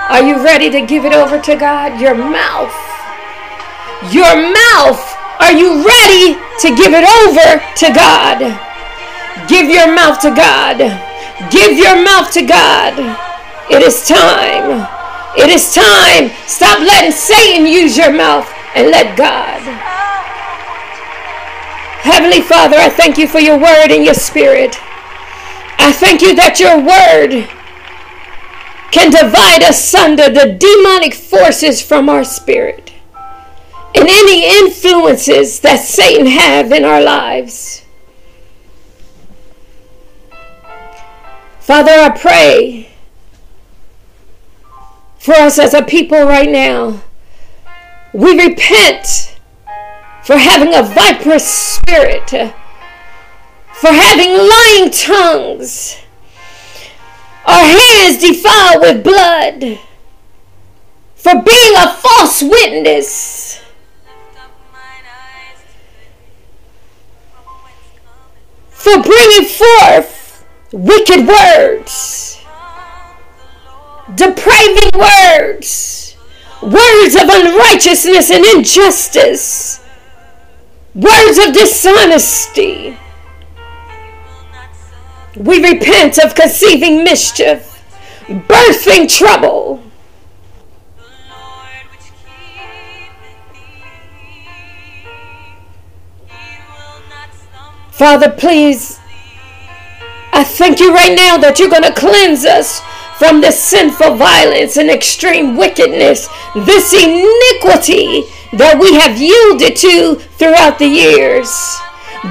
Are 0.09 0.21
you 0.21 0.43
ready 0.43 0.69
to 0.71 0.85
give 0.85 1.05
it 1.05 1.13
over 1.13 1.39
to 1.39 1.55
God? 1.55 2.01
Your 2.01 2.13
mouth. 2.13 2.75
Your 4.11 4.35
mouth. 4.35 4.99
Are 5.39 5.53
you 5.53 5.79
ready 5.79 6.35
to 6.59 6.75
give 6.75 6.91
it 6.91 7.07
over 7.07 7.63
to 7.79 7.87
God? 7.95 8.43
Give 9.47 9.69
your 9.69 9.87
mouth 9.87 10.19
to 10.27 10.35
God. 10.35 10.83
Give 11.49 11.77
your 11.77 11.95
mouth 12.03 12.29
to 12.33 12.41
God. 12.45 12.99
It 13.71 13.81
is 13.81 14.05
time. 14.05 14.85
It 15.37 15.49
is 15.49 15.73
time. 15.73 16.31
Stop 16.47 16.81
letting 16.81 17.13
Satan 17.13 17.65
use 17.65 17.95
your 17.95 18.11
mouth 18.11 18.51
and 18.75 18.91
let 18.91 19.17
God. 19.17 19.61
Heavenly 22.03 22.41
Father, 22.41 22.75
I 22.75 22.89
thank 22.89 23.17
you 23.17 23.29
for 23.29 23.39
your 23.39 23.57
word 23.57 23.91
and 23.91 24.03
your 24.03 24.13
spirit. 24.13 24.75
I 25.77 25.91
thank 25.91 26.21
you 26.21 26.35
that 26.35 26.59
your 26.59 26.77
word 26.77 27.47
can 28.91 29.11
divide 29.11 29.61
asunder 29.61 30.29
the 30.29 30.53
demonic 30.59 31.13
forces 31.13 31.81
from 31.81 32.09
our 32.09 32.23
spirit 32.23 32.93
and 33.95 34.07
any 34.09 34.45
influences 34.59 35.59
that 35.61 35.77
Satan 35.77 36.27
have 36.27 36.71
in 36.71 36.83
our 36.83 37.01
lives. 37.01 37.85
Father, 41.59 41.91
I 41.91 42.09
pray 42.09 42.89
for 45.17 45.33
us 45.33 45.57
as 45.57 45.73
a 45.73 45.81
people 45.81 46.21
right 46.23 46.49
now. 46.49 47.01
We 48.13 48.39
repent 48.39 49.39
for 50.23 50.37
having 50.37 50.73
a 50.73 50.83
viper 50.83 51.39
spirit, 51.39 52.31
for 53.81 53.91
having 53.91 54.31
lying 54.31 54.89
tongues, 54.89 55.97
our 57.45 57.65
hands 57.65 58.19
defiled 58.19 58.81
with 58.81 59.03
blood, 59.03 59.79
for 61.15 61.33
being 61.33 61.75
a 61.77 61.93
false 61.93 62.41
witness. 62.41 63.61
For 68.69 69.01
bringing 69.01 69.49
forth 69.49 70.45
wicked 70.71 71.27
words, 71.27 72.39
depraving 74.13 74.91
words, 74.93 76.15
words 76.61 77.15
of 77.15 77.23
unrighteousness 77.23 78.29
and 78.29 78.45
injustice, 78.45 79.83
words 80.93 81.39
of 81.39 81.53
dishonesty. 81.53 82.97
We 85.35 85.61
repent 85.61 86.17
of 86.17 86.33
conceiving 86.33 87.03
mischief, 87.03 87.83
birthing 88.27 89.09
trouble. 89.09 89.81
Father, 97.91 98.29
please, 98.29 98.99
I 100.31 100.43
thank 100.43 100.79
you 100.79 100.93
right 100.93 101.15
now 101.15 101.37
that 101.37 101.59
you're 101.59 101.69
going 101.69 101.83
to 101.83 101.93
cleanse 101.93 102.45
us 102.45 102.81
from 103.17 103.39
this 103.39 103.61
sinful 103.61 104.15
violence 104.15 104.77
and 104.77 104.89
extreme 104.89 105.55
wickedness, 105.55 106.27
this 106.55 106.93
iniquity 106.93 108.23
that 108.53 108.77
we 108.79 108.93
have 108.95 109.17
yielded 109.17 109.75
to 109.77 110.15
throughout 110.37 110.77
the 110.79 110.87
years. 110.87 111.47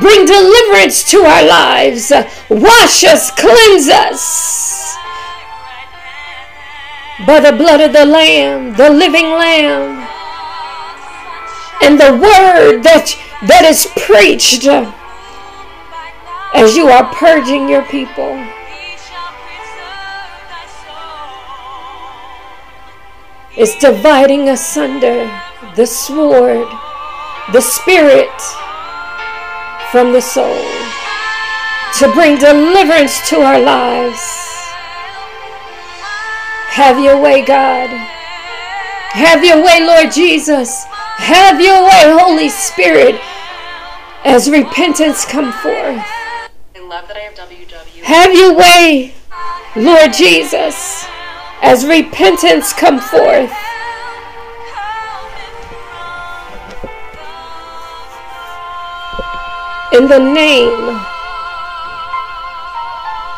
Bring 0.01 0.27
deliverance 0.27 1.05
to 1.11 1.19
our 1.19 1.45
lives. 1.45 2.13
Wash 2.49 3.05
us, 3.05 3.31
cleanse 3.31 3.89
us. 3.89 4.97
By 7.27 7.41
the 7.41 7.57
blood 7.57 7.81
of 7.81 7.93
the 7.93 8.05
Lamb, 8.05 8.75
the 8.77 8.91
living 8.91 9.31
Lamb, 9.31 10.07
and 11.83 12.01
the 12.01 12.13
word 12.13 12.83
that, 12.83 13.15
that 13.47 13.65
is 13.65 13.87
preached 14.07 14.67
as 16.55 16.77
you 16.77 16.89
are 16.89 17.15
purging 17.15 17.69
your 17.69 17.83
people. 17.83 18.35
It's 23.57 23.79
dividing 23.79 24.49
asunder 24.49 25.31
the 25.77 25.87
sword, 25.87 26.67
the 27.53 27.61
spirit 27.61 28.31
from 29.95 30.13
the 30.13 30.21
soul, 30.21 30.59
to 31.97 32.13
bring 32.15 32.37
deliverance 32.37 33.29
to 33.29 33.37
our 33.37 33.61
lives. 33.61 34.19
Have 36.67 36.99
your 36.99 37.23
way, 37.23 37.45
God. 37.45 37.91
Have 39.11 39.45
your 39.45 39.65
way, 39.65 39.87
Lord 39.87 40.11
Jesus. 40.11 40.83
Have 40.83 41.61
your 41.61 41.85
way, 41.85 42.19
Holy 42.19 42.49
Spirit, 42.49 43.21
as 44.25 44.51
repentance 44.51 45.25
come 45.25 45.53
forth. 45.53 46.03
Have 48.03 48.35
your 48.35 48.53
way, 48.53 49.15
Lord 49.77 50.13
Jesus, 50.13 51.07
as 51.63 51.87
repentance 51.87 52.73
come 52.73 52.99
forth. 52.99 53.53
In 59.95 60.09
the 60.09 60.19
name 60.19 61.01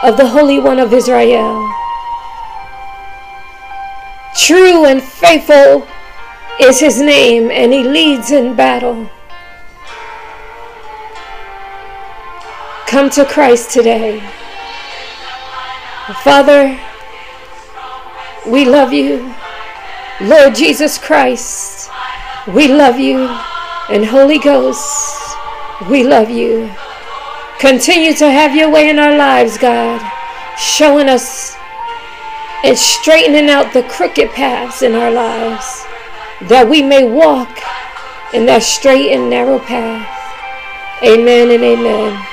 of 0.02 0.16
the 0.16 0.26
Holy 0.26 0.58
One 0.58 0.78
of 0.78 0.90
Israel. 0.94 1.70
True 4.34 4.86
and 4.86 5.02
faithful 5.02 5.86
is 6.58 6.80
his 6.80 6.98
name, 6.98 7.50
and 7.50 7.74
he 7.74 7.82
leads 7.84 8.30
in 8.30 8.56
battle. 8.56 9.06
Come 12.86 13.10
to 13.10 13.26
Christ 13.26 13.70
today. 13.70 14.20
Father, 16.24 16.80
we 18.46 18.64
love 18.64 18.94
you. 18.94 19.34
Lord 20.22 20.54
Jesus 20.54 20.96
Christ, 20.96 21.90
we 22.48 22.66
love 22.66 22.98
you. 22.98 23.28
And 23.90 24.06
Holy 24.06 24.38
Ghost, 24.38 25.25
we 25.90 26.04
love 26.04 26.30
you. 26.30 26.70
Continue 27.58 28.14
to 28.14 28.30
have 28.30 28.54
your 28.54 28.70
way 28.70 28.88
in 28.88 28.98
our 28.98 29.16
lives, 29.16 29.58
God, 29.58 30.00
showing 30.58 31.08
us 31.08 31.56
and 32.64 32.76
straightening 32.76 33.48
out 33.50 33.72
the 33.72 33.82
crooked 33.84 34.30
paths 34.30 34.82
in 34.82 34.94
our 34.94 35.10
lives 35.10 35.84
that 36.48 36.66
we 36.68 36.82
may 36.82 37.08
walk 37.08 37.60
in 38.34 38.46
that 38.46 38.62
straight 38.62 39.12
and 39.12 39.30
narrow 39.30 39.58
path. 39.58 40.06
Amen 41.02 41.50
and 41.50 41.62
amen. 41.62 42.25